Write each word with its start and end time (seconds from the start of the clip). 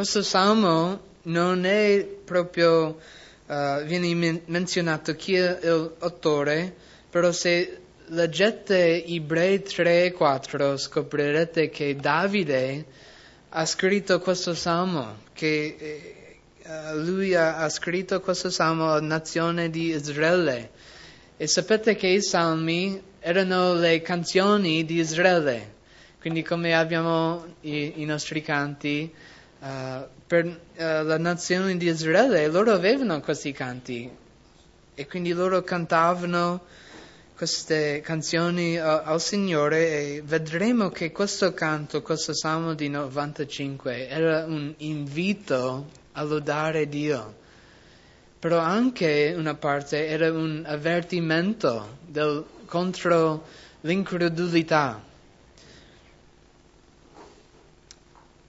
questo 0.00 0.22
salmo 0.22 0.98
non 1.24 1.66
è 1.66 2.02
proprio, 2.24 2.98
uh, 3.44 3.82
viene 3.84 4.14
men- 4.14 4.40
menzionato 4.46 5.14
chi 5.14 5.34
è 5.34 5.58
l'autore, 5.60 6.74
però 7.10 7.30
se 7.32 7.80
leggete 8.06 9.04
Ebrei 9.04 9.62
3 9.62 10.04
e 10.04 10.12
4 10.12 10.78
scoprirete 10.78 11.68
che 11.68 11.96
Davide 11.96 12.82
ha 13.50 13.66
scritto 13.66 14.20
questo 14.20 14.54
salmo, 14.54 15.16
che 15.34 16.38
uh, 16.64 16.96
lui 16.96 17.34
ha, 17.34 17.58
ha, 17.58 17.68
scritto 17.68 18.22
questo 18.22 18.48
salmo 18.48 18.90
alla 18.90 19.06
nazione 19.06 19.68
di 19.68 19.88
Israele. 19.88 20.70
E 21.36 21.46
sapete 21.46 21.94
che 21.94 22.06
i 22.06 22.22
salmi 22.22 22.98
erano 23.18 23.74
le 23.74 24.00
canzoni 24.00 24.82
di 24.86 24.94
Israele. 24.94 25.74
Quindi 26.18 26.42
come 26.42 26.74
abbiamo 26.74 27.44
i, 27.60 28.00
i 28.00 28.04
nostri 28.06 28.40
canti, 28.40 29.12
uh, 29.60 30.06
per 30.26 30.46
uh, 30.46 30.52
la 30.76 31.18
nazione 31.18 31.76
di 31.76 31.88
Israele 31.88 32.46
loro 32.48 32.72
avevano 32.72 33.20
questi 33.20 33.52
canti. 33.52 34.10
E 34.94 35.06
quindi 35.06 35.32
loro 35.32 35.62
cantavano 35.62 36.62
queste 37.34 38.00
canzoni 38.00 38.76
uh, 38.76 38.82
al 38.82 39.20
Signore 39.20 40.16
e 40.16 40.22
vedremo 40.22 40.90
che 40.90 41.10
questo 41.10 41.54
canto, 41.54 42.02
questo 42.02 42.34
Salmo 42.34 42.74
di 42.74 42.88
95 42.88 44.08
era 44.08 44.44
un 44.44 44.74
invito 44.78 45.86
a 46.12 46.22
lodare 46.22 46.88
Dio, 46.88 47.34
però 48.38 48.58
anche 48.58 49.34
una 49.36 49.54
parte 49.54 50.06
era 50.06 50.30
un 50.30 50.64
avvertimento 50.66 51.96
del, 52.06 52.44
contro 52.66 53.44
l'incredulità. 53.80 55.02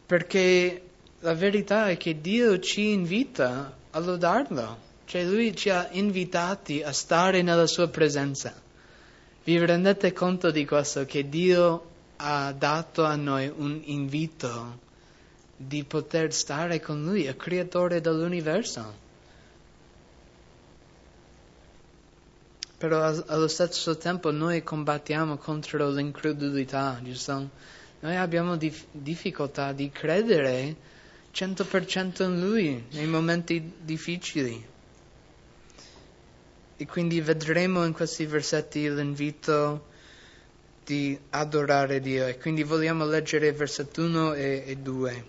Perché 0.05 0.81
la 1.21 1.33
verità 1.33 1.89
è 1.89 1.97
che 1.97 2.19
Dio 2.19 2.59
ci 2.59 2.89
invita 2.89 3.75
a 3.91 3.99
lodarlo, 3.99 4.77
cioè 5.05 5.23
Lui 5.23 5.55
ci 5.55 5.69
ha 5.69 5.87
invitati 5.91 6.81
a 6.81 6.91
stare 6.91 7.41
nella 7.41 7.67
Sua 7.67 7.87
presenza. 7.89 8.53
Vi 9.43 9.57
rendete 9.63 10.13
conto 10.13 10.51
di 10.51 10.65
questo, 10.65 11.05
che 11.05 11.29
Dio 11.29 11.89
ha 12.17 12.51
dato 12.53 13.03
a 13.03 13.15
noi 13.15 13.51
un 13.55 13.81
invito 13.85 14.79
di 15.55 15.83
poter 15.83 16.33
stare 16.33 16.79
con 16.79 17.03
Lui, 17.03 17.25
il 17.25 17.35
creatore 17.35 18.01
dell'universo. 18.01 19.09
Però 22.77 23.03
allo 23.27 23.47
stesso 23.47 23.95
tempo 23.97 24.31
noi 24.31 24.63
combattiamo 24.63 25.37
contro 25.37 25.91
l'incredulità, 25.91 26.99
giusto? 27.03 27.49
Noi 27.99 28.15
abbiamo 28.15 28.55
dif- 28.55 28.87
difficoltà 28.91 29.71
di 29.71 29.91
credere 29.91 30.75
100% 31.33 32.23
in 32.23 32.39
Lui 32.39 32.85
nei 32.91 33.07
momenti 33.07 33.73
difficili. 33.81 34.69
E 36.77 36.85
quindi 36.85 37.21
vedremo 37.21 37.85
in 37.85 37.93
questi 37.93 38.25
versetti 38.25 38.93
l'invito 38.93 39.85
di 40.83 41.17
adorare 41.29 41.99
Dio. 41.99 42.27
E 42.27 42.37
quindi 42.37 42.63
vogliamo 42.63 43.05
leggere 43.05 43.51
versetto 43.53 44.01
1 44.01 44.33
e, 44.33 44.63
e 44.65 44.75
2. 44.77 45.25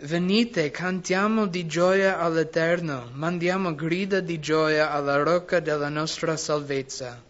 Venite, 0.00 0.70
cantiamo 0.70 1.46
di 1.46 1.66
gioia 1.66 2.18
all'Eterno, 2.18 3.10
mandiamo 3.14 3.74
grida 3.74 4.20
di 4.20 4.38
gioia 4.40 4.90
alla 4.90 5.22
rocca 5.22 5.60
della 5.60 5.88
nostra 5.88 6.36
salvezza. 6.36 7.22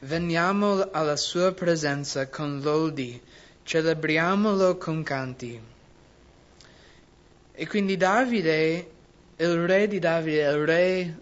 Veniamo 0.00 0.88
alla 0.92 1.16
sua 1.16 1.52
presenza 1.52 2.28
con 2.28 2.60
lodi, 2.60 3.20
celebriamolo 3.64 4.78
con 4.78 5.02
canti. 5.02 5.60
E 7.58 7.66
quindi 7.66 7.96
Davide, 7.96 8.90
il 9.36 9.66
re 9.66 9.88
di 9.88 9.98
Davide, 9.98 10.42
il 10.42 10.66
re 10.66 11.18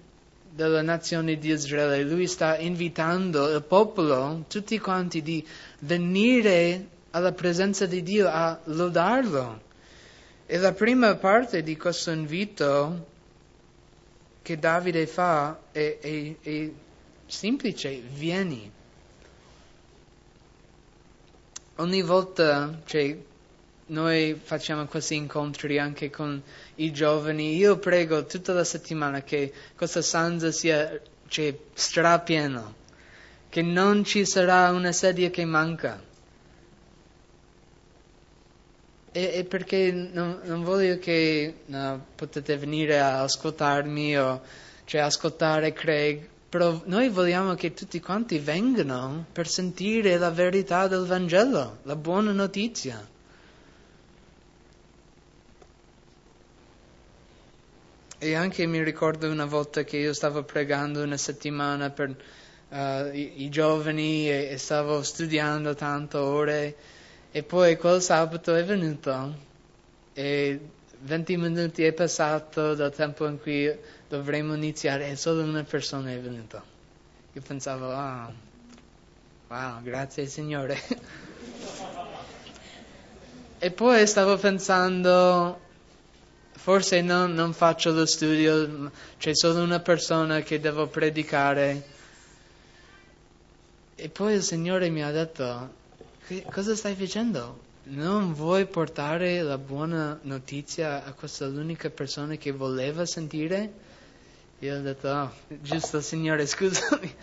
della 0.51 0.83
nazione 0.83 1.39
di 1.39 1.51
Israele, 1.51 2.03
lui 2.03 2.27
sta 2.27 2.59
invitando 2.59 3.55
il 3.55 3.63
popolo, 3.63 4.45
tutti 4.49 4.77
quanti, 4.81 5.23
di 5.23 5.47
venire 5.81 6.87
alla 7.11 7.31
presenza 7.31 7.87
di 7.87 8.03
Dio 8.03 8.27
a 8.27 8.59
lodarlo. 8.65 9.63
E 10.47 10.59
la 10.59 10.73
prima 10.73 11.15
parte 11.15 11.63
di 11.63 11.77
questo 11.77 12.11
invito 12.11 13.07
che 14.43 14.59
Davide 14.59 15.07
fa 15.07 15.57
è, 15.71 15.99
è, 16.01 16.35
è 16.43 16.71
semplice, 17.27 18.03
vieni. 18.13 18.69
Ogni 21.77 22.03
volta 22.03 22.81
cioè, 22.87 23.17
noi 23.87 24.39
facciamo 24.43 24.87
questi 24.87 25.15
incontri 25.15 25.79
anche 25.79 26.11
con 26.11 26.43
i 26.77 26.93
giovani, 26.93 27.57
io 27.57 27.79
prego 27.79 28.25
tutta 28.25 28.53
la 28.53 28.65
settimana 28.65 29.23
che 29.23 29.53
questa 29.77 30.03
stanza 30.03 30.51
sia 30.51 31.01
cioè, 31.29 31.57
strapieno, 31.73 32.75
che 33.49 33.63
non 33.63 34.05
ci 34.05 34.25
sarà 34.25 34.71
una 34.71 34.93
sedia 34.93 35.31
che 35.31 35.45
manca. 35.45 36.03
E, 39.13 39.31
e 39.33 39.45
perché 39.45 39.93
non, 39.93 40.41
non, 40.45 40.63
voglio 40.65 40.99
che 40.99 41.55
no, 41.67 42.07
potete 42.15 42.57
venire 42.57 42.99
a 42.99 43.21
ascoltarmi 43.21 44.19
o 44.19 44.43
cioè, 44.85 45.03
ascoltare 45.03 45.73
Craig 45.73 46.33
però 46.55 46.81
noi 46.85 47.09
vogliamo 47.09 47.55
che 47.57 47.75
tutti 47.75 47.99
quanti 47.99 48.39
vengano 48.39 49.27
per 49.33 49.49
sentire 49.49 50.17
la 50.19 50.31
verità 50.31 50.87
del 50.87 51.05
Vangelo, 51.05 51.79
la 51.83 51.97
buona 51.97 52.31
notizia. 52.31 53.05
E 58.19 58.35
anche 58.35 58.67
mi 58.67 58.83
ricordo 58.83 59.31
una 59.31 59.45
volta 59.45 59.83
che 59.83 59.97
io 59.97 60.13
stavo 60.13 60.45
pregando 60.45 61.03
una 61.03 61.17
settimana 61.17 61.91
per 61.91 62.11
uh, 62.69 63.13
i, 63.13 63.43
i, 63.43 63.49
giovani 63.49 64.31
e, 64.31 64.51
e, 64.51 64.59
stavo 64.59 65.03
studiando 65.03 65.75
tante 65.75 66.17
ore 66.17 66.77
e 67.31 67.43
poi 67.43 67.77
quel 67.77 68.01
sabato 68.01 68.55
è 68.55 68.65
venuto 68.65 69.35
e 70.15 70.61
20 71.01 71.37
minuti 71.37 71.85
è 71.85 71.93
passato 71.93 72.75
dal 72.75 72.95
tempo 72.95 73.27
in 73.27 73.41
cui 73.41 73.77
dovremmo 74.09 74.55
iniziare 74.55 75.09
e 75.09 75.17
solo 75.17 75.43
una 75.43 75.65
persona 75.65 76.13
è 76.13 76.19
venuta. 76.19 76.63
Io 77.33 77.43
pensavo, 77.43 77.91
ah, 77.91 78.33
wow, 79.49 79.83
grazie 79.83 80.27
Signore. 80.27 80.79
e 83.59 83.71
poi 83.71 84.07
stavo 84.07 84.39
pensando, 84.39 85.61
forse 86.65 87.03
non, 87.03 87.35
non 87.35 87.53
faccio 87.53 87.93
lo 87.93 88.07
studio, 88.07 88.91
c'è 89.19 89.35
solo 89.35 89.63
una 89.63 89.81
persona 89.81 90.41
che 90.41 90.61
devo 90.61 90.87
predicare. 90.87 91.83
E 93.95 94.09
poi 94.09 94.33
il 94.33 94.43
Signore 94.43 94.89
mi 94.89 95.05
ha 95.05 95.11
detto, 95.11 95.75
cosa 96.51 96.75
stai 96.75 96.95
facendo? 96.95 97.61
non 97.87 98.33
vuoi 98.33 98.65
portare 98.65 99.43
la 99.43 99.59
buona 99.59 100.19
notizia 100.23 101.05
a 101.05 101.13
questa 101.13 101.47
l'unica 101.49 101.91
persona 101.91 102.37
che 102.37 102.51
voleva 102.51 103.05
sentire? 103.05 103.71
Io 104.61 104.79
ho 104.79 104.81
detto, 104.81 105.09
oh, 105.09 105.33
giusto 105.61 106.01
Signore, 106.01 106.47
scusami. 106.49 107.15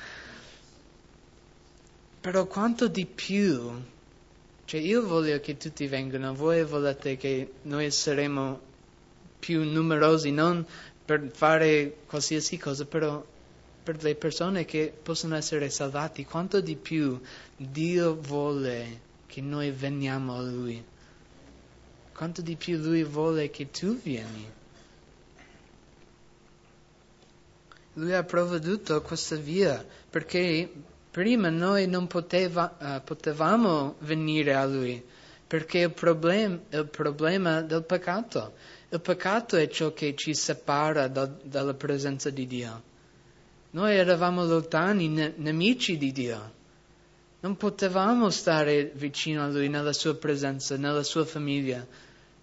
Però 2.22 2.46
quanto 2.46 2.88
di 2.88 3.08
più, 3.08 3.72
cioè 4.66 4.80
io 4.80 5.04
voglio 5.04 5.40
che 5.40 5.58
tutti 5.58 5.88
vengano, 5.88 6.36
voi 6.36 6.64
volete 6.64 7.18
che 7.18 7.54
noi 7.64 7.90
saremo 7.90 8.70
più 9.42 9.64
numerosi, 9.64 10.32
non 10.32 10.64
per 11.04 11.30
fare 11.34 11.98
qualsiasi 12.06 12.58
cosa, 12.58 12.86
però 12.86 13.26
per 13.84 14.02
le 14.04 14.14
persone 14.16 14.64
che 14.64 14.94
possono 15.02 15.36
essere 15.36 15.70
salvate, 15.72 16.26
quanto 16.26 16.62
di 16.62 16.76
più 16.76 17.20
Dio 17.58 18.16
vuole 18.16 19.10
che 19.26 19.42
noi 19.42 19.72
veniamo 19.72 20.36
a 20.36 20.42
Lui. 20.42 20.84
Quanto 22.14 22.44
di 22.44 22.56
più 22.56 22.78
Lui 22.78 23.04
vuole 23.04 23.50
che 23.50 23.72
tu 23.72 24.00
vieni. 24.00 24.50
Lui 27.94 28.14
ha 28.14 28.24
provveduto 28.24 29.02
questa 29.02 29.36
via 29.36 29.84
perché 30.10 30.72
prima 31.10 31.50
noi 31.50 31.88
non 31.88 32.06
poteva, 32.08 32.78
uh, 32.80 33.04
potevamo 33.04 33.96
venire 34.00 34.54
a 34.54 34.66
Lui 34.66 35.04
perché 35.52 35.80
il, 35.80 35.92
problem, 35.92 36.62
il 36.70 36.88
problema 36.88 37.60
del 37.62 37.84
peccato, 37.84 38.54
il 38.94 39.00
peccato 39.00 39.56
è 39.56 39.70
ciò 39.70 39.94
che 39.94 40.16
ci 40.16 40.34
separa 40.34 41.08
da, 41.08 41.26
dalla 41.26 41.74
presenza 41.74 42.30
di 42.30 42.46
Dio. 42.46 42.90
Noi 43.72 43.96
eravamo 43.96 44.44
lontani, 44.44 45.08
ne, 45.08 45.34
nemici 45.38 45.98
di 45.98 46.12
Dio. 46.12 46.60
Non 47.40 47.56
potevamo 47.56 48.30
stare 48.30 48.92
vicino 48.94 49.44
a 49.44 49.48
Lui 49.48 49.70
nella 49.70 49.94
Sua 49.94 50.14
presenza, 50.16 50.76
nella 50.76 51.04
Sua 51.04 51.24
famiglia, 51.24 51.88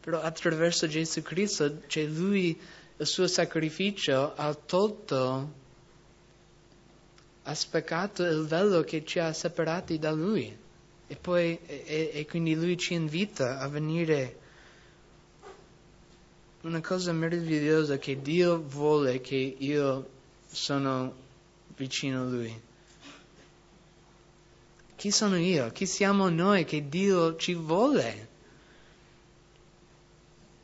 però 0.01 0.23
attraverso 0.23 0.89
Gesù 0.89 1.21
Cristo, 1.21 1.83
cioè 1.87 2.05
Lui, 2.07 2.59
il 2.97 3.07
suo 3.07 3.27
sacrificio, 3.27 4.33
ha 4.35 4.55
tolto, 4.55 5.53
ha 7.43 7.55
spaccato 7.55 8.25
il 8.25 8.47
velo 8.47 8.83
che 8.85 9.05
ci 9.05 9.19
ha 9.19 9.35
separati 9.35 9.99
da 9.99 10.13
Lui. 10.13 10.57
E 11.07 11.17
poi, 11.17 11.59
e, 11.67 12.11
e 12.15 12.27
quindi 12.27 12.55
Lui 12.55 12.79
ci 12.79 12.95
invita 12.95 13.59
a 13.59 13.69
venire 13.69 14.47
una 16.63 16.81
cosa 16.81 17.13
meravigliosa 17.13 17.99
che 17.99 18.21
Dio 18.21 18.61
vuole 18.61 19.21
che 19.21 19.57
io 19.59 20.09
sono 20.47 21.15
vicino 21.77 22.23
a 22.23 22.25
Lui. 22.25 22.61
Chi 24.97 25.13
sono 25.13 25.37
io? 25.37 25.71
Chi 25.71 25.87
siamo 25.87 26.29
noi 26.29 26.65
che 26.65 26.89
Dio 26.89 27.37
ci 27.37 27.55
vuole? 27.55 28.27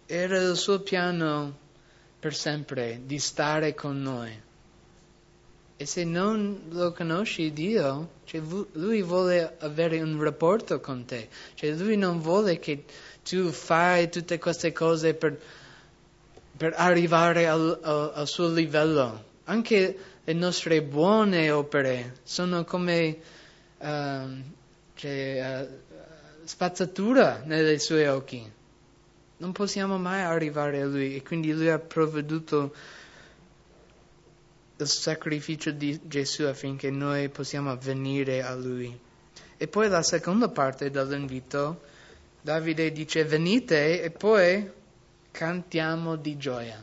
Era 0.06 0.36
il 0.38 0.56
suo 0.56 0.80
piano 0.80 1.56
per 2.18 2.34
sempre 2.34 3.02
di 3.04 3.20
stare 3.20 3.74
con 3.74 4.02
noi. 4.02 4.42
E 5.76 5.86
se 5.86 6.04
non 6.04 6.62
lo 6.70 6.92
conosci 6.92 7.52
Dio, 7.52 8.10
cioè 8.24 8.40
lui 8.72 9.02
vuole 9.02 9.56
avere 9.60 10.00
un 10.00 10.20
rapporto 10.20 10.80
con 10.80 11.04
te, 11.04 11.28
cioè 11.54 11.72
lui 11.74 11.96
non 11.96 12.20
vuole 12.20 12.58
che 12.58 12.84
tu 13.22 13.50
fai 13.50 14.10
tutte 14.10 14.38
queste 14.38 14.72
cose 14.72 15.14
per, 15.14 15.40
per 16.56 16.74
arrivare 16.76 17.46
al, 17.46 17.78
al, 17.82 18.12
al, 18.14 18.28
suo 18.28 18.48
livello. 18.48 19.32
Anche 19.44 19.98
le 20.24 20.32
nostre 20.32 20.82
buone 20.82 21.50
opere 21.50 22.16
sono 22.22 22.64
come 22.64 23.18
uh, 23.78 23.86
cioè, 24.94 25.68
uh, 25.68 26.46
spazzatura 26.46 27.42
nei 27.44 27.78
suoi 27.78 28.06
occhi. 28.06 28.52
Non 29.36 29.52
possiamo 29.52 29.98
mai 29.98 30.22
arrivare 30.22 30.80
a 30.80 30.86
lui 30.86 31.16
e 31.16 31.22
quindi 31.22 31.52
lui 31.52 31.68
ha 31.68 31.78
provveduto 31.78 32.72
il 34.76 34.88
sacrificio 34.88 35.70
di 35.70 36.00
Gesù 36.04 36.44
affinché 36.44 36.90
noi 36.90 37.28
possiamo 37.28 37.76
venire 37.76 38.42
a 38.42 38.54
Lui. 38.54 38.96
E 39.56 39.68
poi 39.68 39.88
la 39.88 40.02
seconda 40.02 40.48
parte 40.48 40.90
dell'invito, 40.90 41.82
Davide 42.40 42.90
dice 42.90 43.24
venite 43.24 44.02
e 44.02 44.10
poi 44.10 44.68
cantiamo 45.34 46.14
di 46.14 46.36
gioia. 46.36 46.80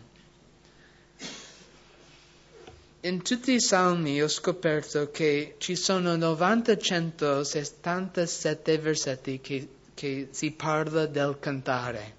In 3.03 3.24
tutti 3.24 3.53
i 3.53 3.62
salmi 3.62 4.21
ho 4.21 4.27
scoperto 4.27 5.09
che 5.09 5.56
ci 5.57 5.77
sono 5.77 6.18
90-177 6.18 8.77
versetti 8.77 9.39
che, 9.39 9.69
che 9.94 10.27
si 10.31 10.51
parla 10.51 11.06
del 11.06 11.38
cantare. 11.39 12.15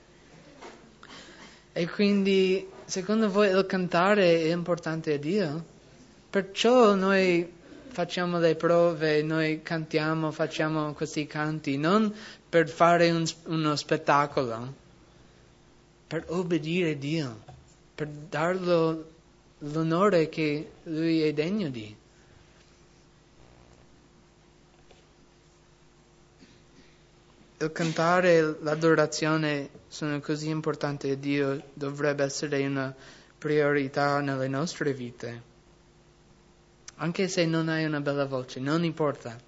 E 1.72 1.88
quindi, 1.90 2.66
secondo 2.86 3.30
voi 3.30 3.50
il 3.50 3.66
cantare 3.66 4.40
è 4.40 4.52
importante 4.52 5.12
a 5.12 5.18
Dio? 5.18 5.64
Perciò 6.30 6.94
noi 6.94 7.46
facciamo 7.88 8.38
le 8.38 8.54
prove, 8.54 9.22
noi 9.22 9.60
cantiamo, 9.62 10.30
facciamo 10.30 10.94
questi 10.94 11.26
canti, 11.26 11.76
non 11.76 12.10
per 12.48 12.70
fare 12.70 13.10
un, 13.10 13.26
uno 13.48 13.76
spettacolo, 13.76 14.74
per 16.06 16.24
obbedire 16.28 16.92
a 16.92 16.96
Dio, 16.96 17.38
per 17.94 18.08
darlo 18.08 19.18
l'onore 19.60 20.28
che 20.28 20.70
Lui 20.84 21.22
è 21.22 21.32
degno 21.32 21.68
di. 21.70 21.96
Il 27.58 27.72
cantare 27.72 28.36
e 28.36 28.56
l'adorazione 28.60 29.68
sono 29.88 30.18
così 30.20 30.48
importanti 30.48 31.10
a 31.10 31.16
Dio, 31.16 31.62
dovrebbe 31.74 32.24
essere 32.24 32.66
una 32.66 32.94
priorità 33.38 34.20
nelle 34.20 34.48
nostre 34.48 34.94
vite 34.94 35.48
anche 37.02 37.28
se 37.28 37.46
non 37.46 37.68
hai 37.68 37.84
una 37.84 38.00
bella 38.00 38.26
voce, 38.26 38.60
non 38.60 38.84
importa. 38.84 39.38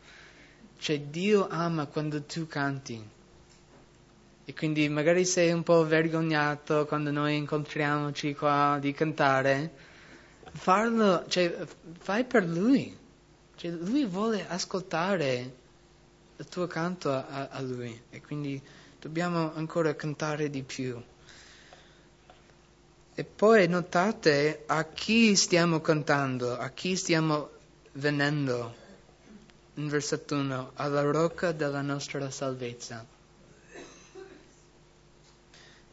Cioè 0.78 1.00
Dio 1.00 1.48
ama 1.48 1.86
quando 1.86 2.22
tu 2.22 2.46
canti. 2.46 3.10
E 4.44 4.54
quindi 4.54 4.88
magari 4.88 5.24
sei 5.26 5.52
un 5.52 5.62
po' 5.62 5.84
vergognato 5.84 6.86
quando 6.86 7.10
noi 7.10 7.36
incontriamoci 7.36 8.34
qua 8.34 8.78
di 8.80 8.92
cantare. 8.92 9.90
Farlo, 10.50 11.24
cioè 11.28 11.66
fai 11.98 12.24
per 12.24 12.44
Lui. 12.44 12.96
Cioè, 13.56 13.70
lui 13.70 14.04
vuole 14.04 14.46
ascoltare 14.48 15.52
il 16.36 16.46
tuo 16.48 16.66
canto 16.66 17.10
a, 17.12 17.48
a 17.50 17.60
Lui. 17.60 18.00
E 18.10 18.20
quindi 18.20 18.60
dobbiamo 19.00 19.54
ancora 19.54 19.94
cantare 19.94 20.50
di 20.50 20.62
più. 20.62 21.00
E 23.14 23.24
poi 23.24 23.68
notate 23.68 24.64
a 24.66 24.84
chi 24.84 25.36
stiamo 25.36 25.80
cantando, 25.80 26.56
a 26.56 26.70
chi 26.70 26.96
stiamo 26.96 27.50
venendo. 27.92 28.80
In 29.74 29.88
versetto 29.88 30.34
1, 30.36 30.72
alla 30.74 31.02
rocca 31.02 31.52
della 31.52 31.82
nostra 31.82 32.30
salvezza. 32.30 33.11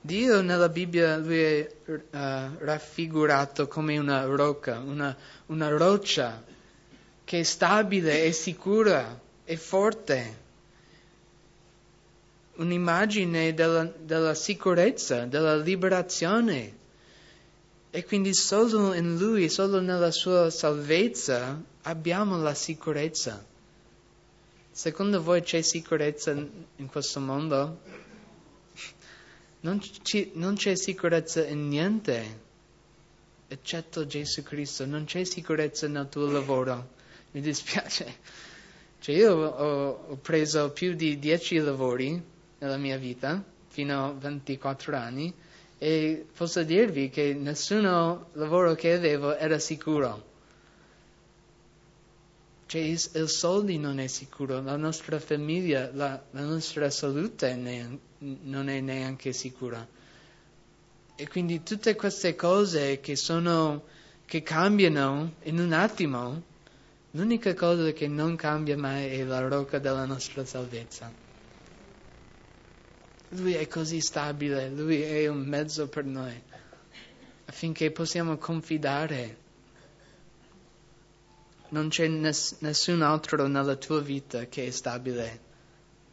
Dio 0.02 0.42
nella 0.42 0.70
Bibbia 0.70 1.18
lui 1.18 1.38
è 1.38 1.70
uh, 1.86 1.98
raffigurato 2.60 3.68
come 3.68 3.98
una 3.98 4.24
rocca, 4.24 4.80
una, 4.80 5.16
una 5.48 5.68
roccia 5.68 6.42
che 7.26 7.40
è 7.42 7.44
stabile, 7.44 8.24
è 8.24 8.32
sicura, 8.32 9.20
è 9.44 9.56
forte. 9.56 10.48
Un'immagine 12.56 13.54
della, 13.54 13.84
della 13.84 14.34
sicurezza, 14.34 15.26
della 15.26 15.58
liberazione. 15.58 16.78
E 17.92 18.06
quindi 18.06 18.34
solo 18.34 18.94
in 18.94 19.18
Lui, 19.18 19.50
solo 19.50 19.82
nella 19.82 20.12
sua 20.12 20.50
salvezza 20.50 21.62
abbiamo 21.84 22.42
la 22.42 22.54
sicurezza. 22.54 23.46
Secondo 24.72 25.22
voi 25.22 25.42
c'è 25.42 25.62
sicurezza 25.62 26.32
in 26.32 26.88
questo 26.88 27.20
mondo? 27.20 28.08
Non, 29.62 29.82
ci, 29.82 30.32
non 30.36 30.56
c'è 30.56 30.76
sicurezza 30.76 31.46
in 31.46 31.68
niente, 31.68 32.40
eccetto 33.48 34.06
Gesù 34.06 34.42
Cristo. 34.44 34.86
Non 34.86 35.04
c'è 35.04 35.24
sicurezza 35.26 35.88
nel 35.88 36.08
tuo 36.08 36.32
lavoro. 36.32 36.92
Mi 37.32 37.42
dispiace. 37.42 38.16
Cioè 39.00 39.16
io 39.16 39.34
ho, 39.34 40.06
ho 40.10 40.16
preso 40.18 40.72
più 40.72 40.94
di 40.94 41.20
dieci 41.20 41.58
lavori 41.58 42.22
nella 42.60 42.78
mia 42.78 42.98
vita, 42.98 43.44
fino 43.68 44.06
a 44.06 44.12
24 44.12 44.96
anni, 44.96 45.34
e 45.78 46.26
posso 46.36 46.64
dirvi 46.64 47.10
che 47.10 47.34
nessun 47.34 47.82
lavoro 48.34 48.76
che 48.76 48.94
avevo 48.94 49.36
era 49.36 49.60
sicuro. 49.60 50.28
Cioè 52.66 52.82
il, 52.82 53.02
il 53.14 53.30
soldi 53.30 53.78
non 53.78 54.00
è 54.00 54.08
sicuro, 54.08 54.62
la 54.62 54.76
nostra 54.76 55.20
famiglia, 55.20 55.90
la, 55.94 56.22
la 56.32 56.44
nostra 56.44 56.90
salute 56.90 57.56
ne, 57.56 58.00
non 58.20 58.70
è 58.70 58.80
neanche 58.80 59.34
sicura. 59.34 59.86
E 61.16 61.28
quindi 61.28 61.64
tutte 61.64 61.96
queste 61.96 62.36
cose 62.36 63.00
che 63.00 63.16
sono, 63.16 63.84
che 64.26 64.42
cambiano 64.42 65.34
in 65.44 65.60
un 65.60 65.74
attimo, 65.74 66.44
l'unica 67.12 67.54
cosa 67.54 67.92
che 67.92 68.08
non 68.08 68.36
cambia 68.36 68.78
mai 68.78 69.08
è 69.08 69.24
la 69.24 69.40
rocca 69.48 69.80
della 69.80 70.06
nostra 70.06 70.46
salvezza. 70.46 71.12
Lui 73.34 73.54
è 73.54 73.68
così 73.68 74.02
stabile, 74.02 74.70
Lui 74.70 75.02
è 75.02 75.28
un 75.28 75.42
mezzo 75.42 75.88
per 75.88 76.06
noi, 76.06 76.42
affinché 77.46 77.92
possiamo 77.92 78.38
confidare. 78.38 79.48
Non 81.72 81.90
c'è 81.90 82.08
ness- 82.08 82.62
nessun 82.62 83.02
altro 83.04 83.46
nella 83.46 83.76
tua 83.76 84.00
vita 84.02 84.46
che 84.46 84.66
è 84.66 84.70
stabile 84.72 85.40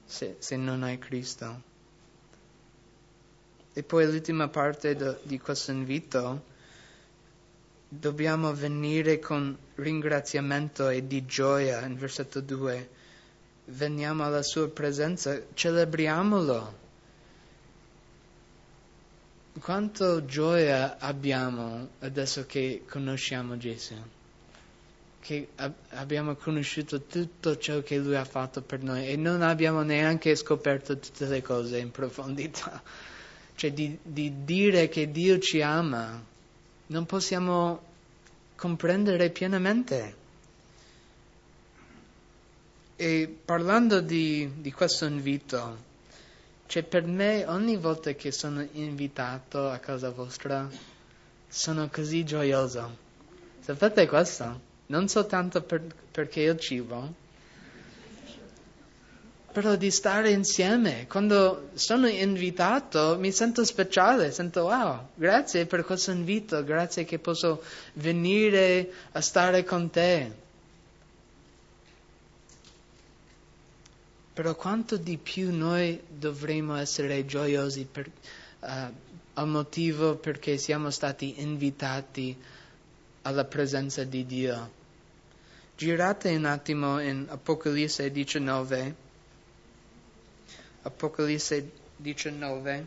se, 0.05 0.37
se 0.39 0.57
non 0.57 0.83
hai 0.83 0.99
Cristo. 0.99 1.75
E 3.79 3.83
poi 3.83 4.07
l'ultima 4.07 4.49
parte 4.49 4.97
do, 4.97 5.19
di 5.23 5.39
questo 5.39 5.71
invito, 5.71 6.45
dobbiamo 7.87 8.55
venire 8.55 9.19
con 9.19 9.55
ringraziamento 9.75 10.89
e 10.89 11.07
di 11.07 11.27
gioia, 11.27 11.85
in 11.85 11.99
versetto 11.99 12.41
2. 12.41 12.89
Veniamo 13.67 14.25
alla 14.25 14.41
sua 14.43 14.67
presenza, 14.71 15.39
celebriamolo 15.53 16.85
quanto 19.61 20.25
gioia 20.25 20.97
abbiamo 20.99 21.89
adesso 21.99 22.47
che 22.47 22.85
conosciamo 22.89 23.59
Gesù, 23.59 23.95
che 25.21 25.49
ab- 25.57 25.75
abbiamo 25.91 26.35
conosciuto 26.35 27.03
tutto 27.03 27.59
ciò 27.59 27.83
che 27.83 27.99
Lui 27.99 28.17
ha 28.17 28.25
fatto 28.25 28.63
per 28.63 28.83
noi 28.83 29.07
e 29.07 29.17
non 29.17 29.43
abbiamo 29.43 29.83
neanche 29.83 30.35
scoperto 30.35 30.99
tutte 30.99 31.27
le 31.27 31.43
cose 31.43 31.79
in 31.79 31.91
profondità. 31.91 32.83
Cioè 33.57 33.73
di, 33.73 33.99
di 34.03 34.45
dire 34.45 34.89
che 34.89 35.11
Dio 35.11 35.39
ci 35.39 35.63
ama, 35.63 36.23
non 36.89 37.07
possiamo 37.07 37.81
comprendere 38.55 39.31
pienamente. 39.31 40.25
E 42.97 43.37
parlando 43.45 44.01
di, 44.01 44.51
di 44.57 44.73
questo 44.73 45.07
invito, 45.07 45.85
cioè 46.67 46.83
per 46.83 47.05
me 47.05 47.45
ogni 47.47 47.77
volta 47.77 48.13
che 48.13 48.31
sono 48.31 48.67
invitato 48.73 49.69
a 49.69 49.79
casa 49.79 50.11
vostra 50.11 50.69
sono 51.49 51.89
così 51.91 52.25
gioioso. 52.25 52.97
Sapete 53.61 54.07
questo? 54.07 54.61
Non 54.87 55.09
soltanto 55.09 55.63
per, 55.63 55.83
perché 56.11 56.43
il 56.43 56.59
cibo, 56.59 57.13
però 59.57 59.75
di 59.75 59.91
stare 59.91 60.33
insieme. 60.33 61.07
Quando 61.07 61.71
sono 61.73 62.07
invitato 62.09 63.17
mi 63.19 63.33
sento 63.33 63.65
speciale, 63.65 64.31
sento 64.31 64.65
wow, 64.65 65.09
grazie 65.15 65.65
per 65.65 65.83
questo 65.83 66.11
invito, 66.11 66.63
grazie 66.63 67.07
che 67.07 67.19
posso 67.19 67.63
venire 67.95 68.93
a 69.13 69.23
stare 69.23 69.65
con 69.65 69.89
te. 69.89 70.31
Però 74.35 74.55
quanto 74.57 74.99
di 74.99 75.17
più 75.17 75.57
noi 75.57 76.03
dovremmo 76.07 76.77
essere 76.77 77.25
gioiosi 77.25 77.89
per, 77.91 78.11
uh, 78.61 78.69
al 79.33 79.49
motivo 79.49 80.17
perché 80.17 80.59
siamo 80.59 80.91
stati 80.91 81.41
invitati 81.41 82.37
alla 83.23 83.45
presenza 83.45 84.05
di 84.05 84.27
Dio. 84.27 84.71
Girate 85.79 86.37
un 86.37 86.45
attimo 86.45 87.01
in 87.01 87.25
Apocalisse 87.31 88.11
19. 88.11 89.05
Apocalisse 90.87 91.69
19. 91.97 92.87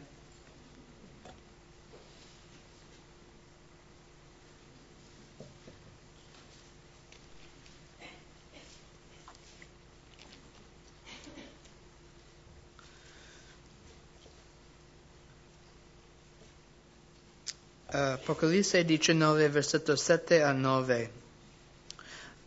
Apocalisse 17.92 18.86
19, 18.86 19.50
versetto 19.50 19.98
7 19.98 20.42
a 20.42 20.54
9. 20.54 21.12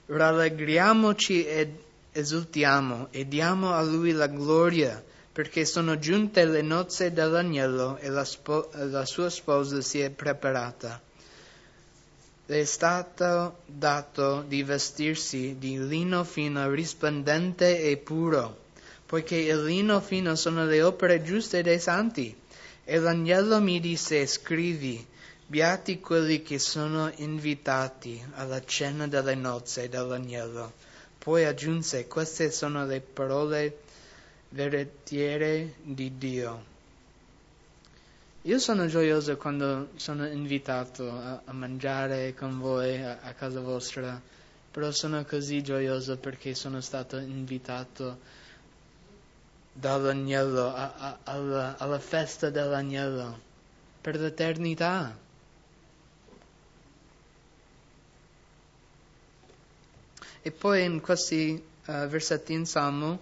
Rallegriamoci 0.07 1.45
ed 1.45 1.77
esultiamo 2.13 3.09
e 3.11 3.29
diamo 3.29 3.73
a 3.73 3.83
lui 3.83 4.13
la 4.13 4.29
gloria, 4.29 5.12
perché 5.33 5.65
sono 5.65 5.99
giunte 5.99 6.45
le 6.45 6.61
nozze 6.61 7.13
dell'agnello 7.13 7.97
e 7.97 8.09
la, 8.11 8.25
spo- 8.25 8.71
la 8.73 9.07
sua 9.07 9.31
sposa 9.31 9.81
si 9.81 10.01
è 10.01 10.11
preparata. 10.11 11.01
Le 12.47 12.61
è 12.61 12.65
stato 12.65 13.61
dato 13.65 14.45
di 14.47 14.63
vestirsi 14.63 15.57
di 15.59 15.87
lino 15.87 16.23
fino 16.25 16.69
risplendente 16.71 17.81
e 17.81 17.97
puro, 17.97 18.65
poiché 19.07 19.37
il 19.37 19.65
lino 19.65 20.01
fino 20.01 20.35
sono 20.35 20.67
le 20.67 20.83
opere 20.83 21.23
giuste 21.23 21.63
dei 21.63 21.79
santi. 21.79 22.37
E 22.85 22.99
l'agnello 22.99 23.61
mi 23.61 23.81
disse, 23.81 24.27
scrivi, 24.27 25.07
Beati 25.47 26.01
quelli 26.01 26.43
che 26.43 26.59
sono 26.59 27.13
invitati 27.17 28.23
alla 28.37 28.65
cena 28.65 29.07
delle 29.07 29.35
nozze 29.35 29.89
dell'agnello. 29.89 30.73
Poi 31.19 31.45
aggiunse, 31.45 32.07
queste 32.07 32.51
sono 32.51 32.87
le 32.87 33.01
parole 33.01 33.81
veritiere 34.53 35.75
di 35.83 36.17
Dio. 36.19 36.71
Io 38.43 38.59
sono 38.59 38.87
gioioso 38.87 39.37
quando 39.37 39.91
sono 39.97 40.27
invitato 40.27 41.11
a, 41.11 41.43
a 41.45 41.53
mangiare 41.53 42.35
con 42.35 42.59
voi 42.59 43.01
a, 43.01 43.19
a, 43.23 43.33
casa 43.35 43.61
vostra, 43.61 44.21
però 44.71 44.91
sono 44.91 45.25
così 45.25 45.63
gioioso 45.63 46.17
perché 46.17 46.55
sono 46.55 46.81
stato 46.81 47.19
invitato 47.19 48.19
dall'agnello 49.73 50.75
a, 50.75 51.19
alla, 51.23 51.77
alla 51.79 52.01
festa 52.01 52.51
dell'agnello 52.51 53.41
per 54.01 54.19
l'eternità. 54.19 55.17
E 60.43 60.51
poi 60.51 60.85
in 60.85 61.01
questi 61.01 61.63
uh, 61.87 61.93
versetti 62.09 62.53
in 62.53 62.67
Salmo 62.67 63.21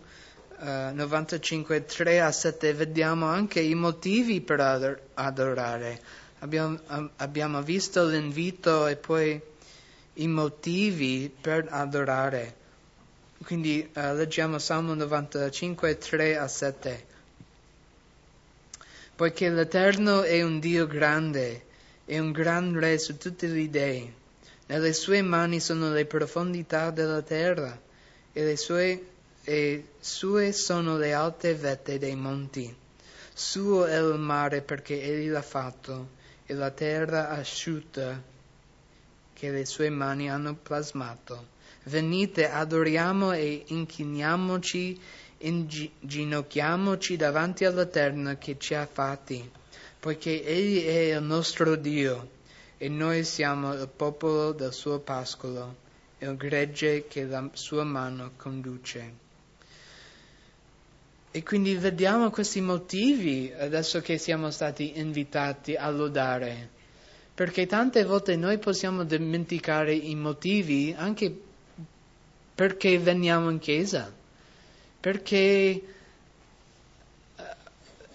uh, 0.61 0.95
95, 0.95 1.85
3 1.85 2.21
a 2.21 2.31
7 2.31 2.75
vediamo 2.75 3.27
anche 3.27 3.61
i 3.61 3.75
motivi 3.75 4.41
per 4.41 4.61
ador- 4.61 5.01
adorare. 5.15 6.01
Abbiamo, 6.41 6.79
abbiamo 7.17 7.63
visto 7.63 8.07
l'invito 8.07 8.87
e 8.87 8.97
poi 8.97 9.41
i 10.15 10.29
motivi 10.29 11.33
per 11.41 11.67
adorare. 11.71 12.55
Quindi 13.45 13.89
uh, 13.95 14.15
leggiamo 14.15 14.59
Salmo 14.59 14.95
95, 14.95 15.99
3 15.99 16.37
a 16.39 16.49
7. 16.49 17.07
Poiché 19.17 19.51
l'Eterno 19.51 20.23
è 20.23 20.43
un 20.43 20.61
Dio 20.61 20.87
grande, 20.87 21.65
è 22.05 22.19
un 22.19 22.33
gran 22.33 22.79
Re 22.79 22.99
su 22.99 23.17
tutti 23.19 23.47
gli 23.49 23.69
dei 23.69 24.19
nelle 24.71 24.93
sue 24.93 25.21
mani 25.21 25.59
sono 25.59 25.91
le 25.91 26.07
profondità 26.07 26.93
della 26.93 27.23
terra 27.23 27.77
e 28.33 28.45
le 28.45 28.57
sue, 28.57 29.05
e 29.45 29.85
sue 29.99 30.53
sono 30.53 30.97
le 30.97 31.13
alte 31.13 31.55
vette 31.55 31.99
dei 31.99 32.15
monti. 32.15 32.75
Suo 33.33 33.87
è 33.87 33.99
il 33.99 34.19
mare 34.19 34.61
perché 34.61 35.03
egli 35.03 35.31
l'ha 35.31 35.43
fatto 35.43 36.11
e 36.45 36.55
la 36.55 36.71
terra 36.71 37.31
asciutta 37.31 38.23
che 39.33 39.51
le 39.51 39.65
sue 39.65 39.89
mani 39.89 40.31
hanno 40.31 40.55
plasmato. 40.55 41.59
Venite, 41.85 42.51
adoriamo 42.51 43.33
e 43.33 43.65
inchiniamoci, 43.69 45.01
inginocchiamoci 45.39 47.17
davanti 47.17 47.65
all'Eterno 47.65 48.37
che 48.37 48.59
ci 48.59 48.75
ha 48.75 48.87
fatti, 48.87 49.51
poiché 49.99 50.45
Egli 50.45 50.85
è 50.85 51.17
il 51.17 51.23
nostro 51.23 51.77
Dio 51.77 52.29
e 52.77 52.89
noi 52.91 53.25
siamo 53.25 53.73
il 53.73 53.89
popolo 53.89 54.53
del 54.53 54.75
suo 54.75 54.99
pascolo, 54.99 55.77
il 56.19 56.37
gregge 56.37 57.07
che 57.09 57.25
la 57.25 57.49
sua 57.55 57.85
mano 57.85 58.33
conduce. 58.37 59.29
E 61.33 61.43
quindi 61.45 61.75
vediamo 61.77 62.31
questi 62.31 62.61
motivi 62.61 63.53
adesso 63.57 64.01
che 64.01 64.19
siamo 64.19 64.51
stati 64.51 64.99
invitati 64.99 65.77
a 65.77 65.89
lodare, 65.89 66.69
perché 67.33 67.67
tante 67.67 68.05
volte 68.05 68.35
noi 68.35 68.59
possiamo 68.59 69.05
dimenticare 69.05 69.95
i 69.95 70.17
motivi 70.17 70.93
anche 70.97 71.33
perché 72.53 72.99
veniamo 72.99 73.49
in 73.49 73.61
chiesa, 73.61 74.13
perché 74.99 75.39
eh, 75.39 75.83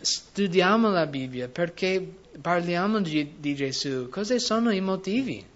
studiamo 0.02 0.90
la 0.90 1.08
Bibbia, 1.08 1.48
perché 1.48 2.06
parliamo 2.40 3.00
di, 3.00 3.36
di 3.40 3.56
Gesù, 3.56 4.10
cosa 4.10 4.38
sono 4.40 4.72
i 4.72 4.82
motivi? 4.82 5.54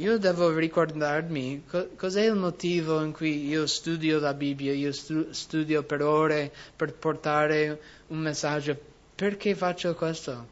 Io 0.00 0.16
devo 0.16 0.56
ricordarmi 0.56 1.64
co- 1.68 1.90
cos'è 1.94 2.22
il 2.22 2.34
motivo 2.34 3.02
in 3.02 3.12
cui 3.12 3.46
io 3.46 3.66
studio 3.66 4.18
la 4.18 4.32
Bibbia, 4.32 4.72
io 4.72 4.92
stu- 4.92 5.30
studio 5.30 5.82
per 5.82 6.00
ore 6.00 6.50
per 6.74 6.94
portare 6.94 7.78
un 8.06 8.18
messaggio. 8.18 8.78
Perché 9.14 9.54
faccio 9.54 9.94
questo? 9.94 10.46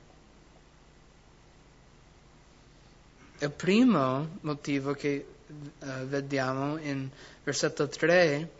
Il 3.38 3.50
primo 3.50 4.36
motivo 4.42 4.92
che 4.92 5.24
uh, 5.46 5.86
vediamo 6.04 6.76
in 6.76 7.08
versetto 7.42 7.88
3 7.88 8.50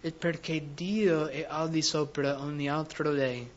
è 0.00 0.12
perché 0.12 0.62
Dio 0.74 1.26
è 1.26 1.44
al 1.48 1.70
di 1.70 1.82
sopra 1.82 2.40
ogni 2.40 2.70
altro 2.70 3.10
re. 3.12 3.50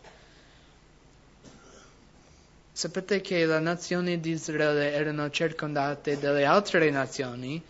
Sapete 2.79 3.19
che 3.19 3.45
le 3.45 3.59
nazioni 3.59 4.21
di 4.21 4.29
Israele 4.29 4.93
erano 4.93 5.29
circondate 5.29 6.17
dalle 6.17 6.45
altre 6.45 6.89
nazioni 6.89 7.61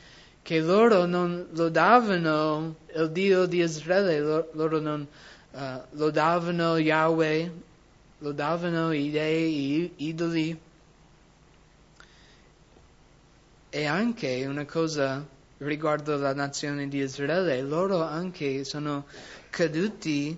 che 0.43 0.59
loro 0.59 1.07
non 1.07 1.47
lodavano 1.53 2.75
il 2.93 3.09
Dio 3.09 3.47
di 3.47 3.57
Israele, 3.57 4.49
loro 4.51 4.79
non 4.79 5.07
uh, 5.49 5.59
lodavano 5.93 6.77
Yahweh, 6.77 7.51
lodavano 8.19 8.91
i 8.91 9.09
dei, 9.09 9.81
i 9.81 9.93
idoli. 10.09 10.59
E 13.71 13.85
anche 13.85 14.45
una 14.45 14.65
cosa 14.65 15.25
riguardo 15.57 16.17
la 16.17 16.35
nazione 16.35 16.87
di 16.87 16.99
Israele, 16.99 17.63
loro 17.63 18.03
anche 18.03 18.63
sono 18.63 19.07
caduti 19.49 20.37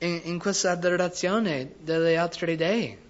in, 0.00 0.20
in 0.24 0.38
questa 0.38 0.72
adorazione 0.72 1.72
delle 1.80 2.18
altre 2.18 2.54
dei. 2.54 3.06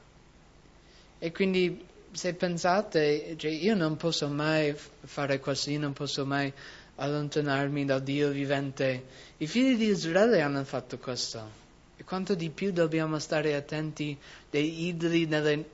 E 1.19 1.33
quindi 1.33 1.85
se 2.13 2.35
pensate, 2.35 3.35
cioè, 3.37 3.51
io 3.51 3.75
non 3.75 3.97
posso 3.97 4.29
mai 4.29 4.75
fare 5.01 5.41
così, 5.41 5.77
non 5.79 5.93
posso 5.93 6.25
mai 6.25 6.53
allontanarmi 6.97 7.85
dal 7.85 8.03
Dio 8.03 8.31
vivente. 8.31 9.05
I 9.39 9.47
figli 9.47 9.77
di 9.77 9.87
Israele 9.87 10.41
hanno 10.41 10.65
fatto 10.65 10.99
questo. 10.99 11.67
E 11.97 12.05
quanto 12.05 12.35
di 12.35 12.51
più 12.51 12.73
dobbiamo 12.73 13.19
stare 13.19 13.55
attenti 13.55 14.17
dei 14.51 14.87
idoli 14.87 15.27
nelle, 15.27 15.65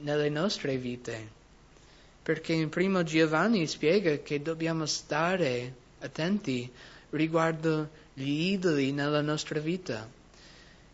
nelle 0.00 0.28
nostre 0.28 0.76
vite. 0.76 1.34
perché 2.26 2.54
in 2.54 2.70
primo 2.70 3.04
Giovanni 3.04 3.68
spiega 3.68 4.16
che 4.16 4.42
dobbiamo 4.42 4.84
stare 4.84 5.72
attenti 6.00 6.68
riguardo 7.10 7.88
gli 8.14 8.50
idoli 8.50 8.90
nella 8.90 9.20
nostra 9.20 9.60
vita. 9.60 10.08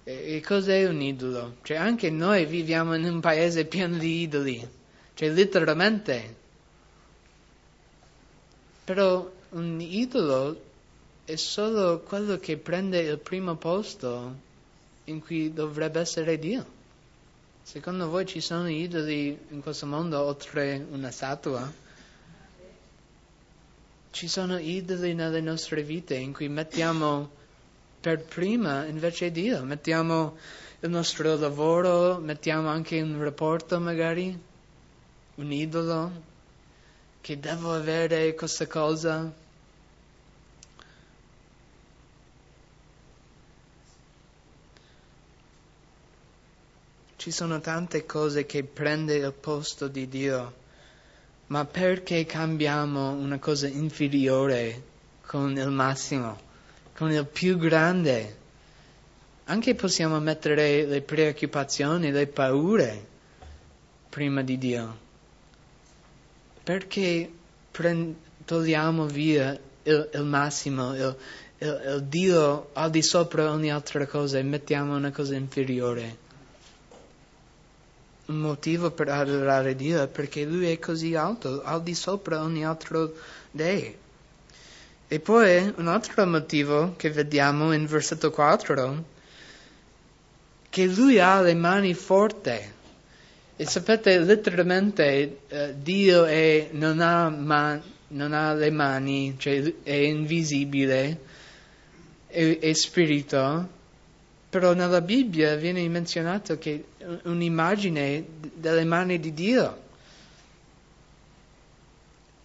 E, 0.05 0.43
cos'è 0.45 0.85
un 0.87 1.01
idolo? 1.01 1.57
Cioè 1.63 1.77
anche 1.77 2.11
noi 2.11 2.45
viviamo 2.45 2.95
in 2.95 3.05
un 3.05 3.21
paese 3.21 3.67
pieno 3.67 3.99
di 3.99 4.23
idoli, 4.23 4.69
cioè 5.15 5.31
letteralmente. 5.31 6.37
Però 8.85 9.31
un 9.51 9.81
idolo 9.81 10.61
è 11.25 11.37
solo 11.37 12.01
quello 12.01 12.39
che 12.39 12.57
prende 12.57 12.99
il 13.01 13.19
primo 13.19 13.55
posto 13.55 14.35
in 15.05 15.21
cui 15.21 15.53
dovrebbe 15.53 16.01
essere 16.01 16.37
Dio. 16.39 16.81
Secondo 17.63 18.09
voi 18.09 18.27
ci 18.27 18.41
sono 18.41 18.69
idoli 18.69 19.39
in 19.51 19.63
questo 19.63 19.87
mondo 19.87 20.21
oltre 20.21 20.85
una 20.91 21.13
statua? 21.13 21.73
Ci 24.11 24.29
sono 24.29 24.59
idoli 24.59 25.15
nelle 25.15 25.41
nostre 25.41 25.85
vite 25.85 26.17
in 26.17 26.33
cui 26.33 26.49
mettiamo 26.49 27.41
per 28.03 28.25
prima 28.25 28.85
invece 28.87 29.31
Dio, 29.31 29.63
mettiamo 29.63 30.37
il 30.81 30.91
nostro 30.91 31.37
lavoro, 31.37 32.19
mettiamo 32.19 32.69
anche 32.69 33.01
un 33.01 33.23
rapporto 33.23 33.79
magari, 33.79 34.37
un 35.37 35.53
idolo, 35.53 36.11
che 37.21 37.39
devo 37.39 37.73
avere 37.73 38.35
questa 38.35 38.67
cosa, 38.67 39.33
Ci 47.23 47.31
sono 47.31 47.61
tante 47.61 48.05
cose 48.05 48.47
che 48.47 48.65
prende 48.65 49.15
il 49.15 49.33
posto 49.33 49.87
di 49.87 50.09
Dio, 50.09 50.53
ma 51.47 51.65
perché 51.65 52.27
cambiamo 52.27 53.13
una 53.13 53.39
cosa 53.39 53.69
inferiore 53.69 54.83
con 55.25 55.57
il 55.57 55.71
massimo, 55.71 56.51
con 57.03 57.11
il 57.11 57.27
più 57.27 57.59
grande? 57.59 58.37
Anche 59.47 59.75
possiamo 59.75 60.21
mettere 60.21 60.85
le 60.87 61.03
preoccupazioni, 61.03 62.13
le 62.13 62.29
paure 62.29 63.07
prima 64.09 64.43
di 64.43 64.57
Dio. 64.57 64.99
Perché 66.63 67.29
prend- 67.73 68.15
togliamo 68.45 69.07
via 69.07 69.59
il, 69.83 70.11
il 70.15 70.23
massimo, 70.23 70.95
il, 70.95 71.17
il, 71.59 71.83
il 71.87 72.03
Dio 72.05 72.69
al 72.75 72.91
di 72.91 73.03
sopra 73.03 73.51
ogni 73.51 73.73
altra 73.73 74.07
cosa 74.07 74.39
e 74.39 74.45
mettiamo 74.45 74.95
una 74.95 75.11
cosa 75.11 75.35
inferiore? 75.35 76.21
un 78.27 78.37
motivo 78.37 78.93
per 78.93 79.09
adorare 79.09 79.75
Dio 79.75 80.01
è 80.01 80.07
perché 80.07 80.45
Lui 80.45 80.71
è 80.71 80.79
così 80.79 81.17
alto, 81.17 81.63
al 81.65 81.83
di 81.83 81.97
sopra 81.97 82.43
ogni 82.43 82.65
altro 82.65 83.13
Dei. 83.51 83.99
E 85.13 85.21
poi 85.21 85.71
un 85.77 85.89
altro 85.89 86.25
motivo 86.27 86.95
che 86.97 87.11
vediamo 87.11 87.75
in 87.75 87.85
versetto 87.85 88.31
4, 88.31 89.05
che 90.71 90.87
Lui 90.87 91.21
ha 91.21 91.43
le 91.43 91.53
mani 91.53 91.93
forti. 91.93 92.59
E 93.55 93.67
sapete, 93.67 94.19
letteralmente 94.21 95.41
eh, 95.49 95.75
Dio 95.77 96.25
è, 96.25 96.71
non, 96.71 97.01
ha 97.01 97.29
man, 97.29 97.83
non, 98.09 98.33
ha 98.33 98.55
le 98.55 98.71
mani, 98.71 99.35
cioè 99.37 99.75
è 99.83 99.93
invisibile, 99.93 101.19
è, 102.29 102.59
è 102.59 102.73
spirito, 102.73 103.69
però 104.49 104.73
nella 104.73 105.03
Bibbia 105.03 105.57
viene 105.57 105.87
menzionato 105.91 106.57
che 106.57 106.85
un'immagine 107.25 108.25
delle 108.55 108.85
mani 108.87 109.21
di 109.21 109.35
Dio. 109.35 109.82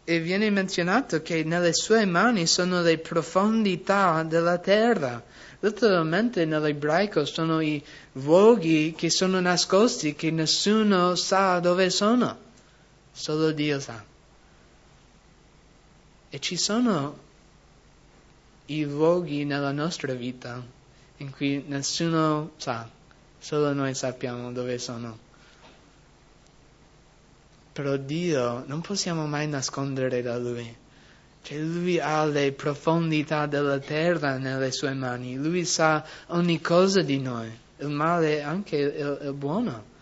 E 0.10 0.22
viene 0.22 0.50
menzionato 0.50 1.22
che 1.22 1.44
nelle 1.44 1.74
sue 1.74 2.06
mani 2.06 2.48
sono 2.48 2.82
le 2.82 2.98
profondità 2.98 4.24
della 4.24 4.58
terra. 4.58 5.22
Letteralmente 5.60 6.46
nell'ebraico 6.46 7.26
sono 7.26 7.60
i 7.60 7.84
luoghi 8.14 8.94
che 8.96 9.10
sono 9.10 9.42
nascosti, 9.42 10.16
che 10.16 10.32
nessuno 10.32 11.16
sa 11.16 11.60
dove 11.60 11.90
sono. 11.90 12.38
Solo 13.12 13.52
Dio 13.52 13.82
sa. 13.82 14.02
E 16.30 16.40
ci 16.40 16.56
sono 16.56 17.18
i 18.68 18.86
luoghi 18.86 19.44
nella 19.44 19.74
nostra 19.74 20.14
vita 20.14 20.64
in 21.18 21.32
cui 21.32 21.66
nessuno 21.68 22.52
sa, 22.56 22.88
solo 23.40 23.74
noi 23.74 23.94
sappiamo 23.94 24.54
dove 24.54 24.78
sono. 24.78 25.27
Però 27.78 27.96
Dio 27.96 28.64
non 28.66 28.82
possiamo 28.82 29.28
mai 29.28 29.48
nascondere 29.48 30.24
da 30.24 30.36
Lui. 30.40 30.76
Cioè 31.44 31.60
Lui 31.60 32.00
ha 32.00 32.26
le 32.26 32.52
profondità 32.52 33.46
della 33.46 33.78
terra 33.78 34.40
nelle 34.40 34.72
sue 34.72 34.96
mani, 34.96 35.36
Lui 35.36 35.64
sa 35.64 36.04
ogni 36.30 36.60
cosa 36.60 37.04
di 37.04 37.20
noi, 37.20 37.56
il 37.78 37.90
male 37.90 38.38
e 38.38 38.42
anche 38.42 38.78
il, 38.78 39.20
il 39.26 39.34
buono. 39.34 39.96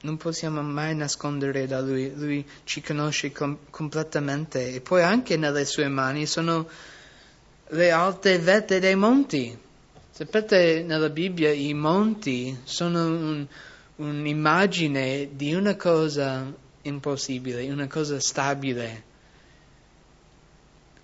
non 0.00 0.16
possiamo 0.16 0.62
mai 0.62 0.94
nascondere 0.94 1.66
da 1.66 1.80
lui, 1.80 2.14
lui 2.14 2.48
ci 2.62 2.80
conosce 2.80 3.32
com- 3.32 3.58
completamente 3.68 4.74
e 4.74 4.80
poi 4.80 5.02
anche 5.02 5.36
nelle 5.36 5.64
sue 5.64 5.88
mani 5.88 6.24
sono 6.24 6.68
le 7.70 7.90
alte 7.90 8.38
vette 8.38 8.78
dei 8.78 8.94
monti. 8.94 9.58
Sapete, 10.18 10.82
nella 10.82 11.10
Bibbia 11.10 11.52
i 11.52 11.72
monti 11.74 12.58
sono 12.64 13.06
un, 13.06 13.46
un'immagine 13.94 15.28
di 15.34 15.54
una 15.54 15.76
cosa 15.76 16.52
impossibile, 16.82 17.70
una 17.70 17.86
cosa 17.86 18.18
stabile. 18.18 19.04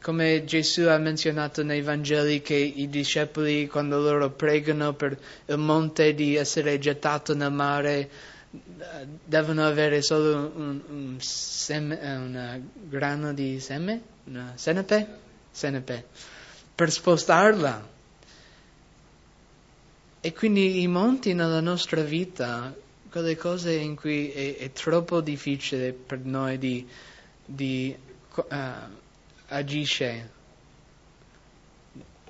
Come 0.03 0.43
Gesù 0.45 0.89
ha 0.89 0.99
menzionato 0.99 1.63
nei 1.63 1.81
Vangeli 1.83 2.43
che 2.43 2.57
i 2.57 2.89
discepoli 2.89 3.69
quando 3.69 4.01
loro 4.01 4.31
pregano 4.31 4.95
per 4.95 5.17
il 5.47 5.59
monte 5.59 6.13
di 6.13 6.35
essere 6.35 6.81
gettato 6.81 7.37
nel 7.37 7.53
mare, 7.53 8.11
devono 9.25 9.65
avere 9.65 10.03
solo 10.03 10.51
un, 10.57 10.81
un 10.89 11.17
seme, 11.21 12.01
una 12.17 12.61
grano 12.89 13.33
di 13.33 13.61
seme, 13.61 14.03
una 14.25 14.55
senepe, 14.57 15.07
senepe, 15.53 16.05
per 16.75 16.91
spostarla. 16.91 17.93
E 20.27 20.33
quindi 20.33 20.81
i 20.81 20.87
monti 20.87 21.35
nella 21.35 21.61
nostra 21.61 22.01
vita, 22.01 22.75
quelle 23.11 23.37
cose 23.37 23.75
in 23.75 23.95
cui 23.95 24.31
è, 24.31 24.57
è 24.57 24.73
troppo 24.73 25.21
difficile 25.21 25.93
per 25.93 26.21
noi 26.21 26.57
di, 26.57 26.89
di 27.45 27.95
uh, 28.35 28.45
agisce, 29.49 30.31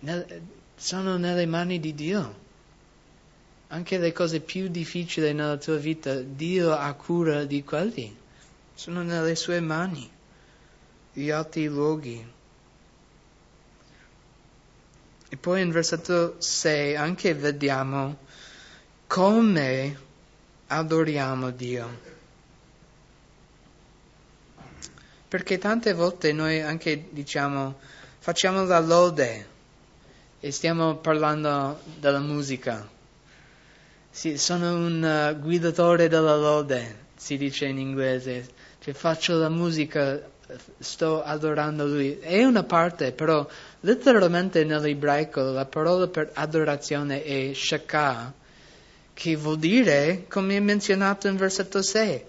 nel, 0.00 0.42
sono 0.74 1.16
nelle 1.18 1.46
mani 1.46 1.78
di 1.78 1.94
Dio 1.94 2.34
anche 3.68 3.98
le 3.98 4.10
cose 4.10 4.40
più 4.40 4.66
difficili 4.66 5.32
nella 5.32 5.56
tua 5.56 5.76
vita, 5.76 6.20
Dio 6.20 6.72
ha 6.72 6.92
cura 6.94 7.44
di 7.44 7.62
quelli. 7.62 8.12
Sono 8.74 9.04
nelle 9.04 9.36
sue 9.36 9.60
mani, 9.60 10.10
gli 11.12 11.30
alti 11.30 11.66
luoghi. 11.66 12.26
E 15.28 15.36
poi 15.36 15.62
in 15.62 15.70
versetto 15.70 16.36
6 16.38 16.96
anche 16.96 17.34
vediamo 17.34 18.18
come 19.06 19.98
adoriamo 20.68 21.50
Dio. 21.50 22.12
Perché 25.28 25.58
tante 25.58 25.92
volte 25.94 26.32
noi 26.32 26.60
anche 26.60 27.08
diciamo 27.10 27.78
facciamo 28.18 28.64
la 28.64 28.80
lode 28.80 29.46
e 30.40 30.50
stiamo 30.52 30.96
parlando 30.96 31.80
della 31.98 32.20
musica 32.20 32.92
sì, 34.16 34.38
sono 34.38 34.76
un 34.76 35.02
uh, 35.02 35.40
guidatore 35.40 36.06
della 36.06 36.36
lode, 36.36 37.06
si 37.16 37.36
dice 37.36 37.66
in 37.66 37.78
inglese. 37.78 38.46
Cioè 38.78 38.94
faccio 38.94 39.36
la 39.36 39.48
musica, 39.48 40.22
sto 40.78 41.20
adorando 41.20 41.84
lui. 41.84 42.20
È 42.20 42.44
una 42.44 42.62
parte, 42.62 43.10
però 43.10 43.44
letteralmente 43.84 44.64
nell'ebraico 44.64 45.42
la 45.42 45.66
parola 45.66 46.08
per 46.08 46.30
adorazione 46.34 47.22
è 47.22 47.52
shaka, 47.54 48.32
che 49.12 49.36
vuol 49.36 49.58
dire, 49.58 50.24
come 50.28 50.56
è 50.56 50.60
menzionato 50.60 51.28
in 51.28 51.36
versetto 51.36 51.82
6, 51.82 52.24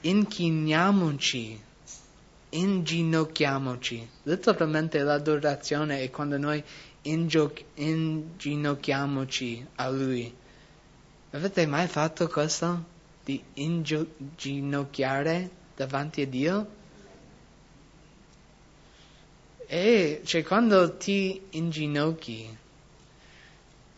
inchiniamoci, 0.00 1.62
inginocchiamoci. 2.50 4.08
Letteralmente 4.24 5.02
l'adorazione 5.02 6.02
è 6.02 6.10
quando 6.10 6.36
noi 6.38 6.60
inginocchiamoci 7.02 9.66
a 9.76 9.88
Lui. 9.90 10.34
Avete 11.32 11.64
mai 11.66 11.86
fatto 11.86 12.26
questo? 12.26 12.84
Di 13.22 13.40
inginocchiare 13.54 15.50
davanti 15.76 16.22
a 16.22 16.26
Dio? 16.26 16.78
E 19.72 20.22
cioè 20.24 20.42
quando 20.42 20.96
ti 20.96 21.42
inginocchi, 21.50 22.56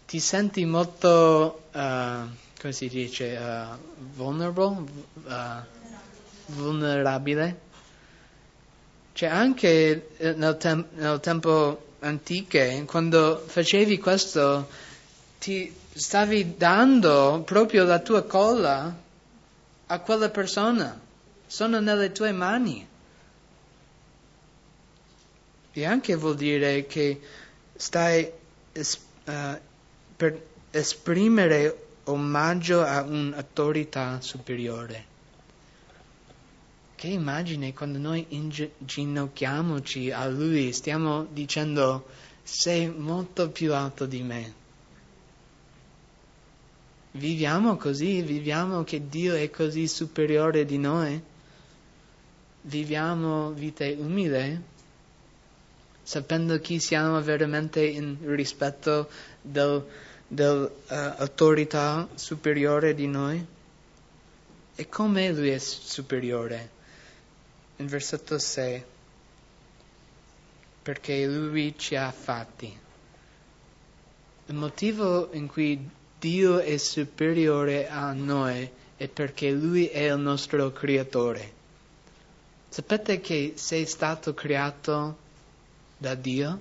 ti 0.04 0.20
senti 0.20 0.66
molto, 0.66 1.62
uh, 1.72 2.28
come 2.60 2.72
si 2.72 2.88
dice, 2.88 3.34
uh, 3.34 3.78
vulnerable, 4.14 4.84
uh, 5.24 5.62
vulnerabile. 6.52 7.60
Cioè 9.14 9.30
anche 9.30 10.08
nel, 10.18 10.58
tem- 10.58 10.88
nel 10.92 11.20
tempo 11.20 11.94
antico, 12.00 12.58
quando 12.84 13.42
facevi 13.46 13.96
questo, 13.96 14.68
ti 15.38 15.74
stavi 15.90 16.54
dando 16.58 17.40
proprio 17.46 17.84
la 17.84 18.00
tua 18.00 18.24
colla 18.24 18.94
a 19.86 19.98
quella 20.00 20.28
persona. 20.28 21.00
Sono 21.46 21.80
nelle 21.80 22.12
tue 22.12 22.32
mani. 22.32 22.90
E 25.72 25.84
anche 25.84 26.16
vuol 26.16 26.36
dire 26.36 26.86
che 26.86 27.20
stai 27.74 28.30
es- 28.72 29.00
uh, 29.26 29.58
per 30.16 30.46
esprimere 30.70 31.86
omaggio 32.04 32.82
a 32.82 33.02
un'autorità 33.02 34.20
superiore. 34.20 35.10
Che 36.94 37.06
immagine 37.08 37.72
quando 37.72 37.98
noi 37.98 38.26
inginocchiamoci 38.28 40.10
a 40.10 40.28
Lui, 40.28 40.72
stiamo 40.72 41.24
dicendo 41.24 42.06
sei 42.42 42.88
molto 42.88 43.50
più 43.50 43.74
alto 43.74 44.06
di 44.06 44.22
me. 44.22 44.60
Viviamo 47.12 47.76
così, 47.76 48.22
viviamo 48.22 48.84
che 48.84 49.08
Dio 49.08 49.34
è 49.34 49.50
così 49.50 49.86
superiore 49.86 50.64
di 50.64 50.78
noi. 50.78 51.20
Viviamo 52.62 53.50
vite 53.50 53.96
umili, 53.98 54.60
sapendo 56.02 56.58
chi 56.58 56.80
siamo 56.80 57.20
veramente 57.22 57.84
in 57.84 58.16
rispetto 58.34 59.08
del 59.40 59.84
dell'autorità 60.32 62.08
uh, 62.10 62.16
superiore 62.16 62.94
di 62.94 63.06
noi? 63.06 63.46
E 64.74 64.88
come 64.88 65.30
lui 65.30 65.50
è 65.50 65.58
superiore? 65.58 66.70
In 67.76 67.86
versetto 67.86 68.38
6, 68.38 68.84
perché 70.82 71.26
lui 71.26 71.74
ci 71.76 71.96
ha 71.96 72.10
fatti. 72.10 72.78
Il 74.46 74.54
motivo 74.54 75.28
in 75.32 75.46
cui 75.48 75.86
Dio 76.18 76.58
è 76.60 76.76
superiore 76.78 77.88
a 77.88 78.12
noi 78.12 78.70
è 78.96 79.08
perché 79.08 79.50
lui 79.50 79.88
è 79.88 80.10
il 80.12 80.18
nostro 80.18 80.72
creatore. 80.72 81.60
Sapete 82.68 83.20
che 83.20 83.52
sei 83.56 83.84
stato 83.84 84.32
creato 84.32 85.18
da 86.02 86.14
Dio? 86.14 86.60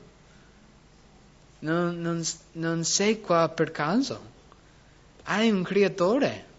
non, 1.61 1.99
non, 1.99 2.23
non 2.53 2.83
sei 2.83 3.19
qua 3.21 3.49
per 3.49 3.71
caso, 3.71 4.29
hai 5.23 5.49
un 5.49 5.63
creatore. 5.63 6.49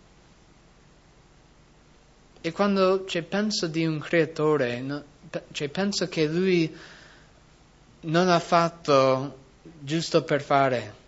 E 2.41 2.53
quando 2.53 3.05
cioè, 3.07 3.23
penso 3.23 3.67
di 3.69 3.87
un 3.87 4.01
creatore, 4.01 4.81
no, 4.81 5.03
cioè, 5.53 5.69
penso 5.69 6.09
che 6.09 6.27
lui 6.27 6.75
non 8.01 8.29
ha 8.29 8.41
fatto 8.41 9.39
giusto 9.79 10.23
per 10.23 10.43
fare. 10.43 11.01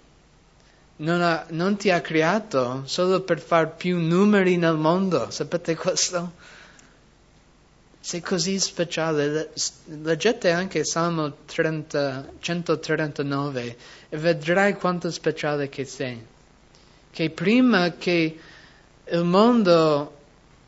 Non, 0.96 1.20
ha, 1.22 1.44
non, 1.50 1.76
ti 1.76 1.90
ha 1.90 2.00
creato 2.00 2.82
solo 2.86 3.22
per 3.22 3.40
fare 3.40 3.72
più 3.76 3.98
numeri 3.98 4.56
nel 4.56 4.76
mondo, 4.76 5.28
sapete 5.30 5.74
questo? 5.74 6.32
Sei 8.04 8.20
così 8.20 8.60
speciale. 8.60 9.50
Leggete 9.86 10.50
anche 10.50 10.84
Salmo 10.84 11.36
30, 11.46 12.32
139 12.38 13.76
e 14.10 14.16
vedrai 14.18 14.74
quanto 14.74 15.10
speciale 15.10 15.70
che 15.70 15.86
sei. 15.86 16.22
Che 17.10 17.30
prima 17.30 17.92
che 17.92 18.38
il 19.06 19.24
mondo 19.24 20.18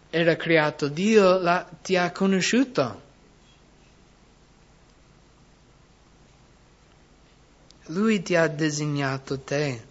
era 0.09 0.35
creato, 0.35 0.89
Dio 0.89 1.39
la, 1.39 1.69
ti 1.83 1.95
ha 1.99 2.11
conosciuto. 2.11 3.03
Lui 7.89 8.23
ti 8.23 8.35
ha 8.35 8.49
designato 8.49 9.39
te. 9.41 9.85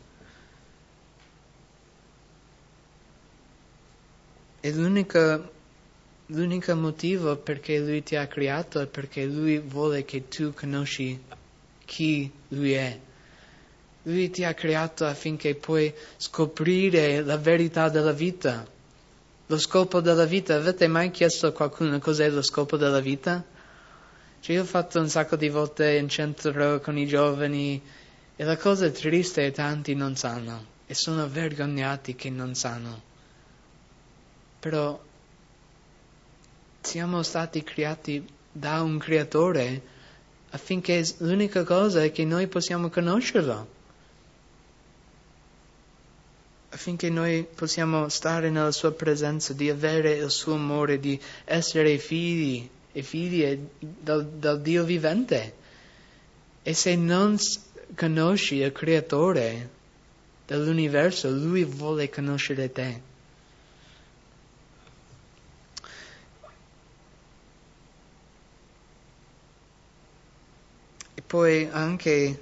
E 4.61 4.73
l'unica 4.73 5.53
L'unico 6.29 6.75
motivo 6.75 7.35
perché 7.35 7.77
Lui 7.79 8.01
ti 8.01 8.15
ha 8.15 8.25
creato 8.25 8.79
è 8.79 8.87
perché 8.87 9.25
Lui 9.25 9.59
vuole 9.59 10.05
che 10.05 10.27
tu 10.27 10.53
conosci 10.53 11.21
chi 11.85 12.31
Lui 12.47 12.73
è. 12.73 12.99
Lui 14.03 14.31
ti 14.31 14.43
ha 14.43 14.55
creato 14.55 15.05
affinché 15.05 15.53
puoi 15.53 15.93
scoprire 16.17 17.21
la 17.21 17.37
verità 17.37 17.89
della 17.89 18.11
vita. 18.11 18.65
Lo 19.47 19.57
scopo 19.59 20.01
della 20.01 20.25
vita, 20.25 20.55
avete 20.55 20.87
mai 20.87 21.11
chiesto 21.11 21.45
a 21.45 21.51
qualcuno 21.51 21.99
cos'è 21.99 22.29
lo 22.29 22.41
scopo 22.41 22.75
della 22.75 22.99
vita? 22.99 23.43
Cioè 24.39 24.55
io 24.55 24.63
ho 24.63 24.65
fatto 24.65 24.99
un 24.99 25.09
sacco 25.09 25.35
di 25.35 25.49
volte 25.49 25.95
in 25.97 26.09
centro 26.09 26.79
con 26.79 26.97
i 26.97 27.05
giovani 27.05 27.79
e 28.35 28.43
la 28.43 28.57
cosa 28.57 28.89
triste 28.89 29.43
è 29.43 29.49
che 29.49 29.55
tanti 29.55 29.93
non 29.93 30.15
sanno 30.15 30.73
e 30.87 30.95
sono 30.95 31.27
vergognati 31.29 32.15
che 32.15 32.31
non 32.31 32.55
sanno. 32.55 33.01
Però 34.59 34.99
siamo 36.85 37.23
stati 37.23 37.63
creati 37.63 38.23
da 38.51 38.81
un 38.83 38.99
creatore 38.99 39.81
affinché 40.51 41.03
l'unica 41.17 41.63
cosa 41.63 42.03
è 42.03 42.11
che 42.11 42.23
noi 42.23 42.47
possiamo 42.47 42.89
conoscerlo, 42.89 43.67
affinché 46.69 47.09
noi 47.09 47.43
possiamo 47.43 48.07
stare 48.09 48.51
nella 48.51 48.71
sua 48.71 48.91
presenza, 48.91 49.53
di 49.53 49.69
avere 49.69 50.13
il 50.13 50.29
suo 50.29 50.53
amore, 50.53 50.99
di 50.99 51.19
essere 51.43 51.97
figli 51.97 52.69
e 52.91 53.01
figlie 53.01 53.69
dal, 53.79 54.25
dal 54.25 54.61
Dio 54.61 54.83
vivente. 54.83 55.55
E 56.61 56.73
se 56.73 56.95
non 56.95 57.37
conosci 57.95 58.57
il 58.57 58.71
creatore 58.71 59.69
dell'universo, 60.45 61.29
lui 61.29 61.63
vuole 61.63 62.09
conoscere 62.09 62.71
te. 62.71 63.13
Poi 71.27 71.67
anche 71.71 72.39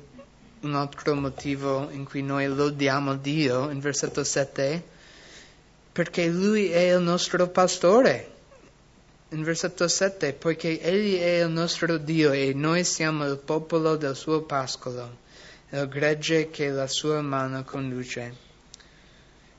un 0.61 0.75
altro 0.75 1.15
motivo 1.15 1.89
in 1.91 2.05
cui 2.05 2.21
noi 2.21 2.47
lodiamo 2.47 3.15
Dio, 3.15 3.69
in 3.69 3.79
versetto 3.79 4.23
7, 4.23 4.83
perché 5.91 6.27
Lui 6.27 6.69
è 6.69 6.93
il 6.95 7.01
nostro 7.01 7.47
pastore. 7.47 8.31
In 9.29 9.43
versetto 9.43 9.87
7, 9.87 10.33
poiché 10.33 10.79
Egli 10.81 11.17
è 11.17 11.43
il 11.43 11.49
nostro 11.49 11.97
Dio 11.97 12.31
e 12.31 12.53
noi 12.53 12.83
siamo 12.83 13.25
il 13.25 13.37
popolo 13.37 13.95
del 13.95 14.15
suo 14.15 14.43
pascolo, 14.43 15.17
il 15.69 15.87
gregge 15.87 16.49
che 16.49 16.69
la 16.69 16.87
sua 16.87 17.21
mano 17.21 17.63
conduce. 17.63 18.35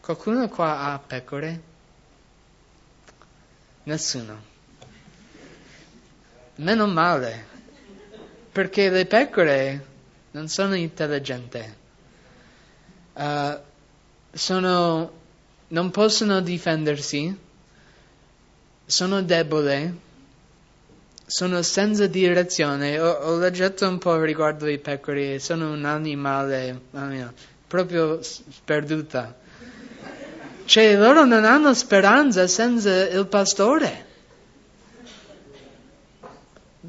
Qualcuno 0.00 0.48
qua 0.48 0.80
ha 0.80 0.98
pecore? 0.98 1.60
Nessuno. 3.84 4.52
Meno 6.56 6.87
male 6.87 7.53
perché 8.54 8.88
le 8.88 9.04
pecore 9.06 9.84
non 10.30 10.46
sono 10.46 10.76
intelligenti, 10.76 11.60
uh, 13.14 13.58
sono, 14.30 15.12
non 15.66 15.90
possono 15.90 16.40
difendersi, 16.40 17.36
sono 18.86 19.22
deboli, 19.22 19.98
sono 21.26 21.62
senza 21.62 22.06
direzione. 22.06 23.00
Ho, 23.00 23.10
ho 23.10 23.38
letto 23.38 23.88
un 23.88 23.98
po' 23.98 24.22
riguardo 24.22 24.68
i 24.68 24.78
pecore, 24.78 25.40
sono 25.40 25.72
un 25.72 25.84
animale 25.84 26.80
mia, 26.92 27.34
proprio 27.66 28.22
sperduta. 28.22 29.34
Cioè 30.64 30.96
loro 30.96 31.24
non 31.24 31.44
hanno 31.44 31.74
speranza 31.74 32.46
senza 32.46 33.08
il 33.08 33.26
pastore 33.26 34.12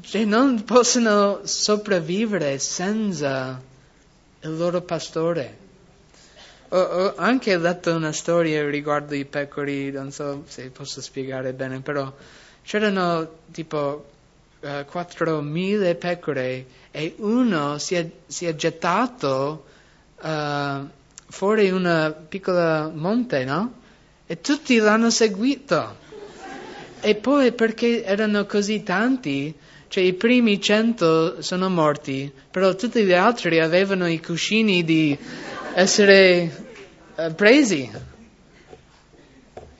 cioè 0.00 0.24
non 0.24 0.64
possono 0.64 1.40
sopravvivere 1.44 2.58
senza 2.58 3.60
il 4.40 4.56
loro 4.56 4.80
pastore. 4.82 5.64
Ho, 6.68 6.78
ho, 6.78 7.14
anche 7.16 7.56
letto 7.56 7.94
una 7.94 8.12
storia 8.12 8.68
riguardo 8.68 9.14
i 9.14 9.24
peccori, 9.24 9.90
non 9.90 10.10
so 10.10 10.44
se 10.46 10.70
posso 10.70 11.00
spiegare 11.00 11.52
bene, 11.52 11.80
però 11.80 12.12
c'erano 12.62 13.38
tipo 13.52 14.06
uh, 14.60 14.66
eh, 14.66 14.86
4.000 14.90 15.96
pecore 15.96 16.66
e 16.90 17.14
uno 17.18 17.78
si 17.78 17.94
è, 17.94 18.08
si 18.26 18.46
è 18.46 18.54
gettato 18.54 19.64
uh, 20.20 20.88
fuori 21.28 21.70
una 21.70 22.10
piccola 22.10 22.90
monte, 22.92 23.44
no? 23.44 23.84
E 24.26 24.40
tutti 24.40 24.76
l'hanno 24.78 25.10
seguito. 25.10 26.04
E 27.00 27.14
poi 27.14 27.52
perché 27.52 28.02
erano 28.02 28.46
così 28.46 28.82
tanti, 28.82 29.54
cioè 29.88 30.02
i 30.02 30.14
primi 30.14 30.60
cento 30.60 31.40
sono 31.42 31.68
morti, 31.68 32.32
però 32.50 32.74
tutti 32.74 33.04
gli 33.04 33.12
altri 33.12 33.60
avevano 33.60 34.06
i 34.06 34.20
cuscini 34.20 34.84
di 34.84 35.16
essere 35.74 36.66
uh, 37.14 37.34
presi. 37.34 37.90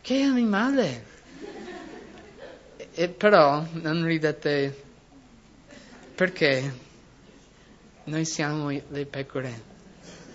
che 0.01 0.23
animale! 0.23 1.05
E 2.95 3.09
però 3.09 3.67
non 3.73 4.05
ridete 4.05 4.85
perché 6.15 6.73
noi 8.05 8.25
siamo 8.25 8.69
le 8.69 9.05
pecore. 9.05 9.63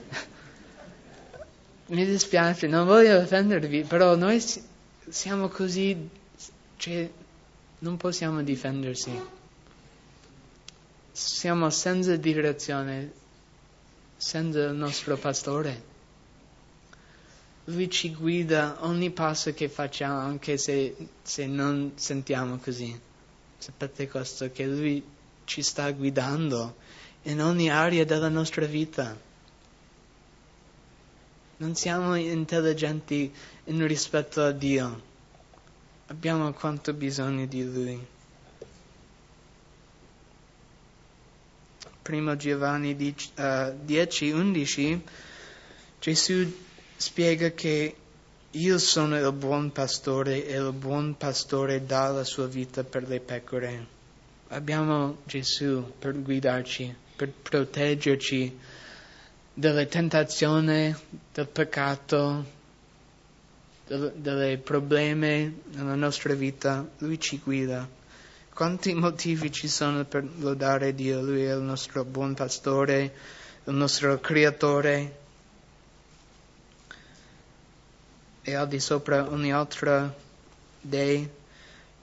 Mi 1.88 2.06
dispiace, 2.06 2.68
non 2.68 2.86
voglio 2.86 3.18
offendervi, 3.18 3.84
però 3.84 4.16
noi 4.16 4.44
siamo 5.10 5.48
così, 5.48 6.10
cioè, 6.78 7.10
non 7.80 7.98
possiamo 7.98 8.44
difendersi. 8.44 9.40
Siamo 11.12 11.70
senza 11.70 12.16
direzione, 12.16 13.12
senza 14.16 14.60
il 14.66 14.76
nostro 14.76 15.18
pastore. 15.18 15.90
Lui 17.66 17.90
ci 17.90 18.14
guida 18.14 18.78
ogni 18.80 19.12
passo 19.12 19.54
che 19.54 19.68
facciamo, 19.68 20.20
anche 20.20 20.58
se, 20.58 20.96
se 21.22 21.46
non 21.48 21.92
sentiamo 21.96 22.58
così. 22.58 22.98
Sapete 23.58 24.08
questo? 24.08 24.52
Che 24.52 24.66
Lui 24.66 25.04
ci 25.44 25.62
sta 25.62 25.92
guidando 25.92 26.76
in 27.24 27.42
ogni 27.42 27.70
area 27.70 28.06
della 28.06 28.30
nostra 28.30 28.66
vita. 28.66 29.16
Non 31.58 31.76
siamo 31.76 32.16
intelligenti 32.16 33.32
in 33.66 33.86
rispetto 33.86 34.42
a 34.42 34.52
Dio. 34.52 35.02
Abbiamo 36.08 36.52
quanto 36.54 36.94
bisogno 36.94 37.46
di 37.46 37.64
Lui. 37.64 38.08
Primo 42.02 42.36
Giovanni 42.36 42.96
10, 42.96 44.32
11, 44.32 44.92
eh, 44.92 45.02
Gesù 46.00 46.52
spiega 46.98 47.52
che 47.52 47.96
io 48.50 48.78
sono 48.80 49.18
il 49.18 49.32
buon 49.34 49.72
pastore 49.72 50.46
e 50.46 50.58
il 50.58 50.74
buon 50.74 51.16
pastore 51.16 51.86
dà 51.86 52.10
la 52.10 52.24
sua 52.24 52.48
vita 52.48 52.84
per 52.84 53.08
le 53.08 53.20
pecore. 53.20 53.86
Abbiamo 54.50 55.20
Gesù 55.26 55.94
per 55.98 56.20
guidarci, 56.22 56.94
per 57.16 57.32
proteggerci 57.32 58.60
dalle 59.54 59.88
tentazioni, 59.88 60.94
del 61.34 61.48
peccato, 61.48 62.46
dei 63.86 64.58
problemi 64.58 65.62
nella 65.72 65.96
nostra 65.96 66.34
vita. 66.34 66.86
Lui 66.98 67.20
ci 67.20 67.40
guida. 67.44 67.88
Quanti 68.54 68.94
motivi 68.96 69.52
ci 69.52 69.68
sono 69.68 70.04
per 70.06 70.28
lodare 70.40 70.94
Dio? 70.94 71.22
Lui 71.22 71.44
è 71.44 71.54
il 71.54 71.62
nostro 71.62 72.04
buon 72.04 72.34
pastore, 72.34 73.14
il 73.64 73.74
nostro 73.74 74.20
creatore. 74.20 75.20
E 78.42 78.54
al 78.54 78.68
di 78.68 78.80
sopra 78.80 79.30
ogni 79.30 79.54
altro 79.54 80.16
dei. 80.82 81.30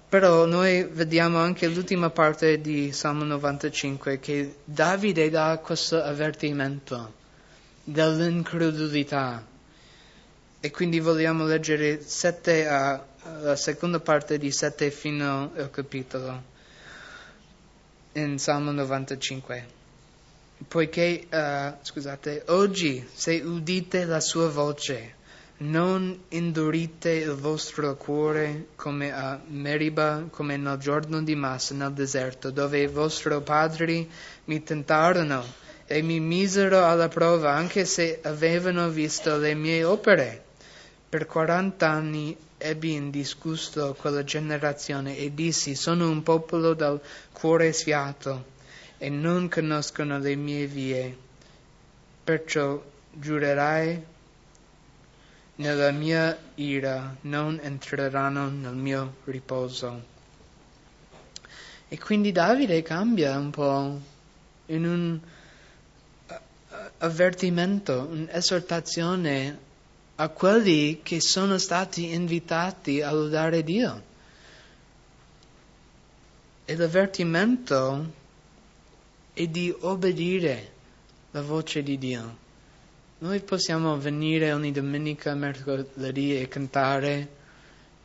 Però 0.09 0.47
noi 0.47 0.85
vediamo 0.85 1.39
anche 1.39 1.67
l'ultima 1.69 2.09
parte 2.09 2.61
di 2.63 2.93
Salmo 2.93 3.25
95 3.25 4.19
che 4.19 4.57
Davide 4.65 5.29
dà 5.29 5.59
questo 5.63 6.03
avvertimento 6.03 7.13
dell'incredulità. 7.85 9.45
E 10.61 10.71
quindi 10.71 10.99
vogliamo 10.99 11.45
leggere 11.45 12.01
sette 12.01 12.67
a, 12.67 13.05
la 13.41 13.57
seconda 13.57 14.01
parte 14.01 14.39
di 14.39 14.51
7 14.51 14.91
fino 14.91 15.53
al 15.55 15.71
capitolo 15.71 16.43
in 18.13 18.39
Salmo 18.39 18.73
95. 18.73 19.77
Poiché, 20.67 21.27
uh, 21.31 21.75
scusate, 21.83 22.45
oggi 22.49 23.07
se 23.13 23.41
udite 23.45 24.05
la 24.05 24.21
sua 24.21 24.49
voce, 24.49 25.15
non 25.59 26.25
indurite 26.29 27.11
il 27.11 27.35
vostro 27.35 27.97
cuore 27.97 28.69
come 28.77 29.13
a 29.13 29.41
Meriba, 29.47 30.27
come 30.31 30.57
nel 30.57 30.79
giorno 30.79 31.23
di 31.23 31.35
Massa 31.35 31.75
nel 31.75 31.93
deserto, 31.93 32.51
dove 32.51 32.81
i 32.81 32.87
vostri 32.87 33.41
padri 33.43 34.09
mi 34.45 34.63
tentarono 34.63 35.45
e 35.87 36.03
mi 36.03 36.21
misero 36.21 36.85
alla 36.85 37.09
prova, 37.09 37.53
anche 37.53 37.85
se 37.85 38.21
avevano 38.23 38.89
visto 38.89 39.37
le 39.37 39.55
mie 39.55 39.85
opere. 39.85 40.45
Per 41.09 41.25
quarant'anni 41.25 42.37
ebbi 42.59 42.93
indiscusso 42.93 43.95
quella 43.99 44.25
generazione 44.25 45.17
e 45.17 45.33
dissi, 45.33 45.75
sono 45.75 46.11
un 46.11 46.23
popolo 46.23 46.75
dal 46.75 47.01
cuore 47.33 47.73
sfiato 47.73 48.45
e 48.99 49.09
non 49.09 49.49
conoscono 49.49 50.19
le 50.19 50.35
mie 50.35 50.67
vie. 50.67 51.17
Perciò 52.25 52.83
giurerai 53.11 54.05
nella 55.55 55.91
mia 55.93 56.39
ira, 56.57 57.17
non 57.23 57.59
entreranno 57.63 58.51
nel 58.51 58.75
mio 58.75 59.17
riposo. 59.25 60.03
E 61.89 61.99
quindi 61.99 62.33
Davide 62.33 62.83
cambia 62.83 63.39
un 63.39 63.51
po' 63.51 64.01
in 64.67 64.85
un 64.85 65.19
avvertimento, 66.99 68.07
un'esortazione 68.11 69.67
a 70.21 70.29
quelli 70.31 71.01
che 71.03 71.21
sono 71.21 71.59
stati 71.59 72.13
invitati 72.13 73.03
a 73.03 73.13
lodare 73.13 73.63
Dio. 73.63 74.03
E 76.65 76.77
l'avvertimento 76.77 78.13
è 79.33 79.47
di 79.47 79.73
obbedire 79.79 80.73
la 81.31 81.43
voce 81.43 81.85
di 81.85 81.99
Dio. 81.99 82.37
Noi 83.19 83.41
possiamo 83.41 83.97
venire 83.97 84.53
ogni 84.53 84.73
domenica, 84.73 85.35
mercoledì 85.35 86.41
e 86.41 86.49
cantare, 86.49 87.29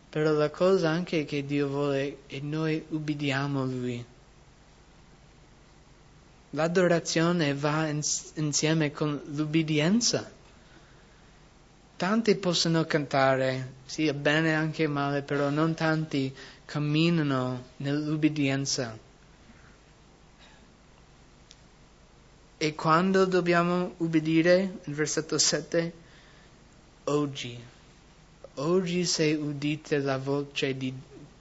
però 0.07 0.33
la 0.33 0.51
cosa 0.51 0.89
anche 0.89 1.25
che 1.25 1.43
Dio 1.43 1.67
vuole 1.67 2.17
è 2.27 2.39
noi 2.41 2.83
ubbidiamo 2.89 3.65
Lui. 3.65 4.05
L'adorazione 6.51 7.55
va 7.55 7.87
insieme 7.87 8.91
con 8.91 9.19
l'ubbidienza. 9.25 10.41
Tanti 11.95 12.35
possono 12.35 12.85
cantare, 12.85 13.73
sia 13.85 14.13
bene 14.13 14.55
anche 14.55 14.87
male, 14.87 15.21
però 15.21 15.49
non 15.49 15.73
tanti 15.73 16.33
camminano 16.65 17.65
nell'ubbidienza. 17.77 18.97
E 22.57 22.75
quando 22.75 23.25
dobbiamo 23.25 23.93
ubbidire? 23.97 24.79
Il 24.85 24.93
versetto 24.93 25.37
7. 25.37 25.93
Oggi. 27.05 27.61
Oggi 28.55 29.05
se 29.05 29.33
udite 29.33 29.99
la 29.99 30.17
voce 30.17 30.77
di, 30.77 30.93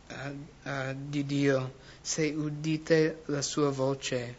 uh, 0.09 0.69
uh, 0.69 0.97
di 1.09 1.25
Dio, 1.25 1.75
se 2.01 2.27
udite 2.27 3.23
la 3.27 3.43
sua 3.43 3.71
voce, 3.71 4.37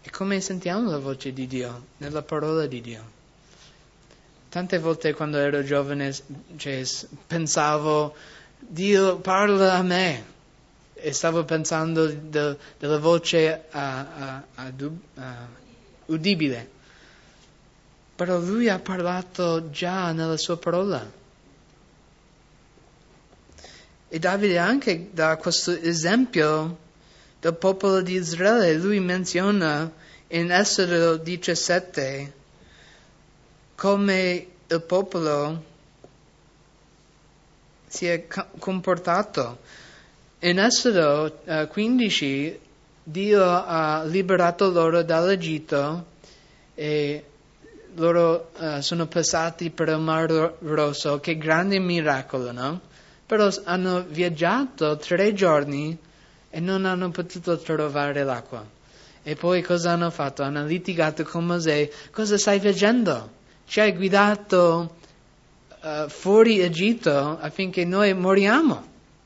e 0.00 0.10
come 0.10 0.40
sentiamo 0.40 0.90
la 0.90 0.98
voce 0.98 1.32
di 1.32 1.46
Dio? 1.46 1.86
Nella 1.98 2.22
parola 2.22 2.66
di 2.66 2.80
Dio. 2.80 3.17
Tante 4.48 4.78
volte 4.78 5.12
quando 5.12 5.36
ero 5.36 5.62
giovane 5.62 6.14
cioè, 6.56 6.82
pensavo, 7.26 8.14
Dio 8.58 9.18
parla 9.18 9.74
a 9.74 9.82
me. 9.82 10.36
E 10.94 11.12
stavo 11.12 11.44
pensando 11.44 12.06
de, 12.06 12.56
della 12.78 12.98
voce 12.98 13.64
uh, 13.70 14.60
uh, 14.62 15.22
udibile. 16.06 16.68
Però 18.16 18.38
lui 18.38 18.68
ha 18.68 18.78
parlato 18.78 19.70
già 19.70 20.12
nella 20.12 20.38
sua 20.38 20.56
parola. 20.56 21.08
E 24.08 24.18
Davide 24.18 24.58
anche 24.58 25.10
dà 25.12 25.36
questo 25.36 25.78
esempio 25.78 26.78
del 27.38 27.54
popolo 27.54 28.00
di 28.00 28.14
Israele. 28.14 28.74
Lui 28.74 28.98
menziona 28.98 29.92
in 30.28 30.50
Esodo 30.50 31.16
17 31.16 32.37
come 33.78 34.46
il 34.66 34.82
popolo 34.82 35.62
si 37.86 38.06
è 38.06 38.26
comportato. 38.58 39.58
In 40.40 40.58
Esodo 40.58 41.38
uh, 41.44 41.68
15 41.68 42.58
Dio 43.04 43.44
ha 43.44 44.02
liberato 44.02 44.68
loro 44.70 45.04
dall'Egitto 45.04 46.06
e 46.74 47.24
loro 47.94 48.50
uh, 48.56 48.80
sono 48.80 49.06
passati 49.06 49.70
per 49.70 49.90
il 49.90 49.98
Mar 50.00 50.56
Rosso, 50.58 51.20
che 51.20 51.38
grande 51.38 51.78
miracolo, 51.78 52.50
no? 52.50 52.80
Però 53.26 53.48
hanno 53.62 54.04
viaggiato 54.08 54.96
tre 54.96 55.32
giorni 55.34 55.96
e 56.50 56.58
non 56.58 56.84
hanno 56.84 57.10
potuto 57.10 57.56
trovare 57.58 58.24
l'acqua. 58.24 58.66
E 59.22 59.36
poi 59.36 59.62
cosa 59.62 59.92
hanno 59.92 60.10
fatto? 60.10 60.42
Hanno 60.42 60.64
litigato 60.64 61.22
con 61.22 61.46
Mosè. 61.46 61.88
Cosa 62.10 62.36
stai 62.36 62.58
facendo? 62.58 63.36
Ci 63.68 63.80
hai 63.80 63.92
guidato 63.92 64.96
uh, 65.82 66.08
fuori 66.08 66.58
Egitto 66.58 67.38
affinché 67.38 67.84
noi 67.84 68.14
moriamo. 68.14 68.82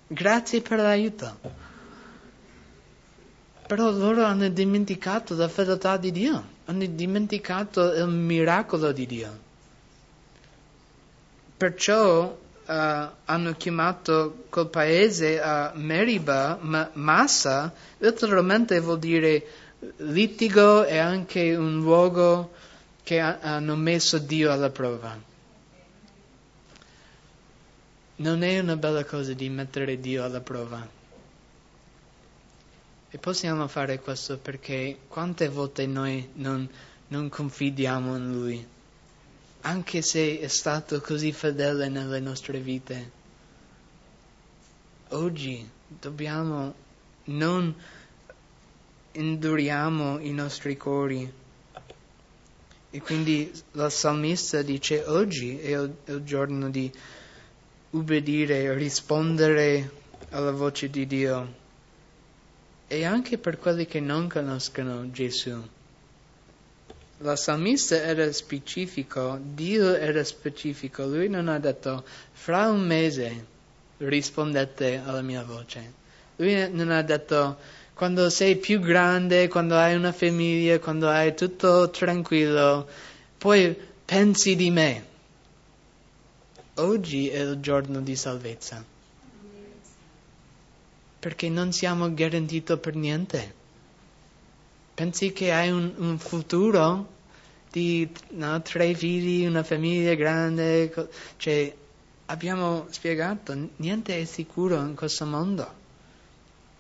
Grazie 0.09 0.61
per 0.61 0.81
l'aiuto. 0.81 1.38
Però 3.68 3.88
loro 3.92 4.24
hanno 4.24 4.48
dimenticato 4.48 5.37
la 5.37 5.46
fedeltà 5.46 5.96
di 5.96 6.11
Dio, 6.11 6.44
hanno 6.64 6.85
dimenticato 6.87 7.92
il 7.92 8.09
miracolo 8.09 8.90
di 8.90 9.07
Dio. 9.07 9.38
Perciò 11.57 12.24
uh, 12.24 12.37
hanno 12.66 13.52
chiamato 13.57 14.46
quel 14.50 14.66
paese 14.66 15.38
uh, 15.38 15.78
Meriba, 15.78 16.59
ma 16.61 16.90
Massa 16.94 17.72
letteralmente 17.98 18.81
vuol 18.81 18.98
dire 18.98 19.46
litigo 19.98 20.85
e 20.85 20.98
anche 20.98 21.55
un 21.55 21.81
luogo 21.81 22.50
che 23.02 23.20
ha, 23.20 23.38
hanno 23.40 23.76
messo 23.76 24.18
Dio 24.18 24.52
alla 24.52 24.70
prova. 24.70 25.30
Non 28.16 28.42
è 28.42 28.58
una 28.60 28.76
bella 28.76 29.04
cosa 29.04 29.32
di 29.32 29.48
mettere 29.48 29.98
Dio 29.98 30.24
alla 30.24 30.40
prova. 30.40 30.88
E 33.10 33.18
possiamo 33.18 33.66
fare 33.68 34.00
questo 34.00 34.38
perché 34.38 35.00
quante 35.08 35.48
volte 35.48 35.86
noi 35.86 36.30
non, 36.34 36.68
non 37.08 37.28
confidiamo 37.28 38.16
in 38.16 38.32
Lui, 38.32 38.66
anche 39.62 40.00
se 40.02 40.38
è 40.40 40.48
stato 40.48 41.00
così 41.00 41.32
fedele 41.32 41.88
nelle 41.88 42.20
nostre 42.20 42.58
vite. 42.60 43.20
Oggi 45.08 45.68
dobbiamo 45.86 46.74
non 47.24 47.74
induriamo 49.12 50.18
i 50.18 50.32
nostri 50.32 50.76
cuori. 50.76 51.40
E 52.94 53.00
quindi 53.00 53.50
la 53.72 53.88
salmista 53.88 54.61
dice 54.61 55.02
oggi 55.07 55.59
è 55.59 55.81
il, 55.81 55.94
il 56.05 56.22
giorno 56.24 56.68
di 56.68 56.92
ubbidire, 57.88 58.74
rispondere 58.74 59.90
alla 60.28 60.50
voce 60.50 60.90
di 60.90 61.07
Dio. 61.07 61.55
E 62.87 63.05
anche 63.07 63.38
per 63.38 63.59
quelli 63.59 63.87
che 63.87 63.98
non 63.98 64.28
conoscono 64.28 65.11
Gesù. 65.11 65.59
La 67.20 67.35
salmista 67.35 67.96
era 67.96 68.31
specifico, 68.31 69.40
Dio 69.42 69.94
era 69.94 70.22
specifico, 70.22 71.07
lui 71.07 71.31
non 71.31 71.48
ha 71.48 71.59
detto 71.59 72.05
fra 72.33 72.68
un 72.68 72.85
mese 72.85 73.46
rispondete 73.96 75.00
alla 75.02 75.22
mia 75.22 75.42
voce. 75.44 76.00
Lui 76.37 76.70
non 76.70 76.90
ha 76.90 77.00
detto 77.00 77.57
quando 77.94 78.31
sei 78.31 78.57
più 78.57 78.81
grande, 78.81 79.48
quando 79.48 79.76
hai 79.76 79.94
una 79.94 80.12
famiglia, 80.12 80.78
quando 80.78 81.09
hai 81.09 81.35
tutto 81.35 81.90
tranquillo, 81.90 82.88
poi 83.38 83.76
pensi 84.05 84.57
di 84.57 84.70
me. 84.70 85.07
Oggi 86.76 87.28
è 87.28 87.40
il 87.40 87.61
giorno 87.61 88.00
di 88.00 88.16
salvezza. 88.16 88.85
Perché 91.18 91.48
non 91.48 91.72
siamo 91.72 92.12
garantiti 92.12 92.76
per 92.78 92.94
niente. 92.96 93.55
Pensi 94.94 95.33
che 95.33 95.52
hai 95.52 95.70
un, 95.70 95.92
un 95.96 96.18
futuro 96.18 97.09
di 97.70 98.09
no, 98.31 98.61
tre 98.62 98.94
figli, 98.94 99.46
una 99.46 99.62
famiglia 99.62 100.14
grande? 100.14 100.92
Cioè, 101.37 101.74
abbiamo 102.26 102.87
spiegato, 102.90 103.55
niente 103.76 104.18
è 104.18 104.24
sicuro 104.24 104.76
in 104.81 104.94
questo 104.94 105.26
mondo. 105.26 105.82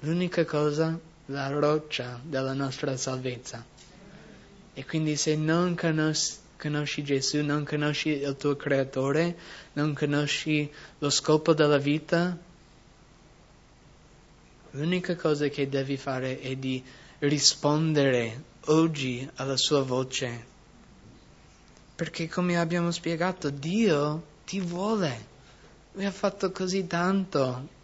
L'unica 0.04 0.44
cosa 0.44 0.98
la 1.26 1.48
roccia 1.48 2.20
della 2.22 2.54
nostra 2.54 2.96
salvezza. 2.96 3.64
E 4.74 4.84
quindi 4.84 5.16
se 5.16 5.36
non 5.36 5.76
conosci, 5.76 7.04
Gesù, 7.04 7.42
non 7.42 7.64
conosci 7.64 8.08
il 8.08 8.36
tuo 8.36 8.56
creatore, 8.56 9.36
non 9.74 9.94
conosci 9.94 10.70
lo 10.98 11.08
scopo 11.08 11.54
della 11.54 11.78
vita, 11.78 12.36
l'unica 14.70 15.14
cosa 15.14 15.48
che 15.48 15.68
devi 15.68 15.96
fare 15.96 16.40
è 16.40 16.56
di 16.56 16.82
rispondere 17.20 18.42
oggi 18.66 19.28
alla 19.36 19.56
sua 19.56 19.82
voce. 19.82 20.50
Perché 21.94 22.28
come 22.28 22.58
abbiamo 22.58 22.90
spiegato, 22.90 23.50
Dio 23.50 24.24
ti 24.44 24.58
vuole. 24.58 25.30
Lui 25.92 26.06
ha 26.06 26.10
fatto 26.10 26.50
così 26.50 26.86
tanto 26.86 27.80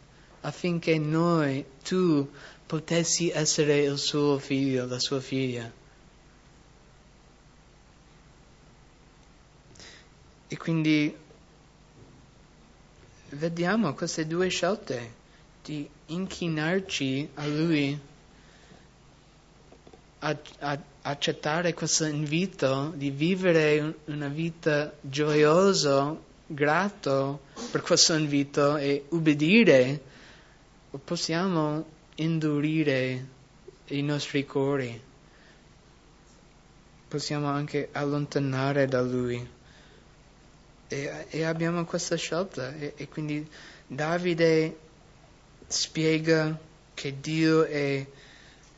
affinché 0.48 0.98
noi, 0.98 1.64
tu, 1.82 2.28
potessi 2.66 3.30
essere 3.30 3.82
il 3.82 3.96
suo 3.98 4.38
figlio, 4.38 4.86
la 4.86 4.98
sua 4.98 5.20
figlia. 5.20 5.70
E 10.48 10.56
quindi 10.56 11.14
vediamo 13.30 13.94
queste 13.94 14.26
due 14.26 14.48
scelte 14.48 15.14
di 15.62 15.88
inchinarci 16.06 17.30
a 17.34 17.46
Lui, 17.46 17.98
a, 20.20 20.36
a 20.60 20.82
accettare 21.02 21.74
questo 21.74 22.04
invito 22.06 22.92
di 22.96 23.10
vivere 23.10 23.98
una 24.06 24.28
vita 24.28 24.92
gioiosa, 25.00 26.16
grato 26.46 27.40
per 27.70 27.82
questo 27.82 28.14
invito 28.14 28.76
e 28.76 29.04
ubbidire, 29.10 30.00
possiamo 31.04 31.84
indurire 32.16 33.26
i 33.86 34.02
nostri 34.02 34.44
cuori, 34.44 35.00
possiamo 37.08 37.48
anche 37.48 37.88
allontanare 37.92 38.86
da 38.86 39.00
Lui. 39.00 39.56
E, 40.88 41.26
e 41.28 41.42
abbiamo 41.44 41.84
questa 41.84 42.16
scelta. 42.16 42.74
E, 42.74 42.94
e, 42.96 43.08
quindi 43.08 43.46
Davide 43.86 44.76
spiega 45.66 46.58
che 46.94 47.20
Dio 47.20 47.64
è, 47.64 48.06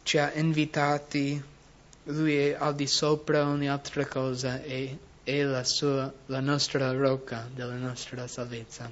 ci 0.02 0.18
ha 0.18 0.32
invitati, 0.34 1.42
Lui 2.04 2.36
è 2.36 2.56
al 2.58 2.74
di 2.74 2.86
sopra 2.86 3.46
ogni 3.46 3.68
altra 3.68 4.06
cosa 4.06 4.62
e 4.62 4.98
è 5.22 5.42
la, 5.42 5.64
sua, 5.64 6.12
la 6.26 6.40
nostra 6.40 6.92
rocca 6.92 7.48
della 7.52 7.76
nostra 7.76 8.26
salvezza. 8.26 8.88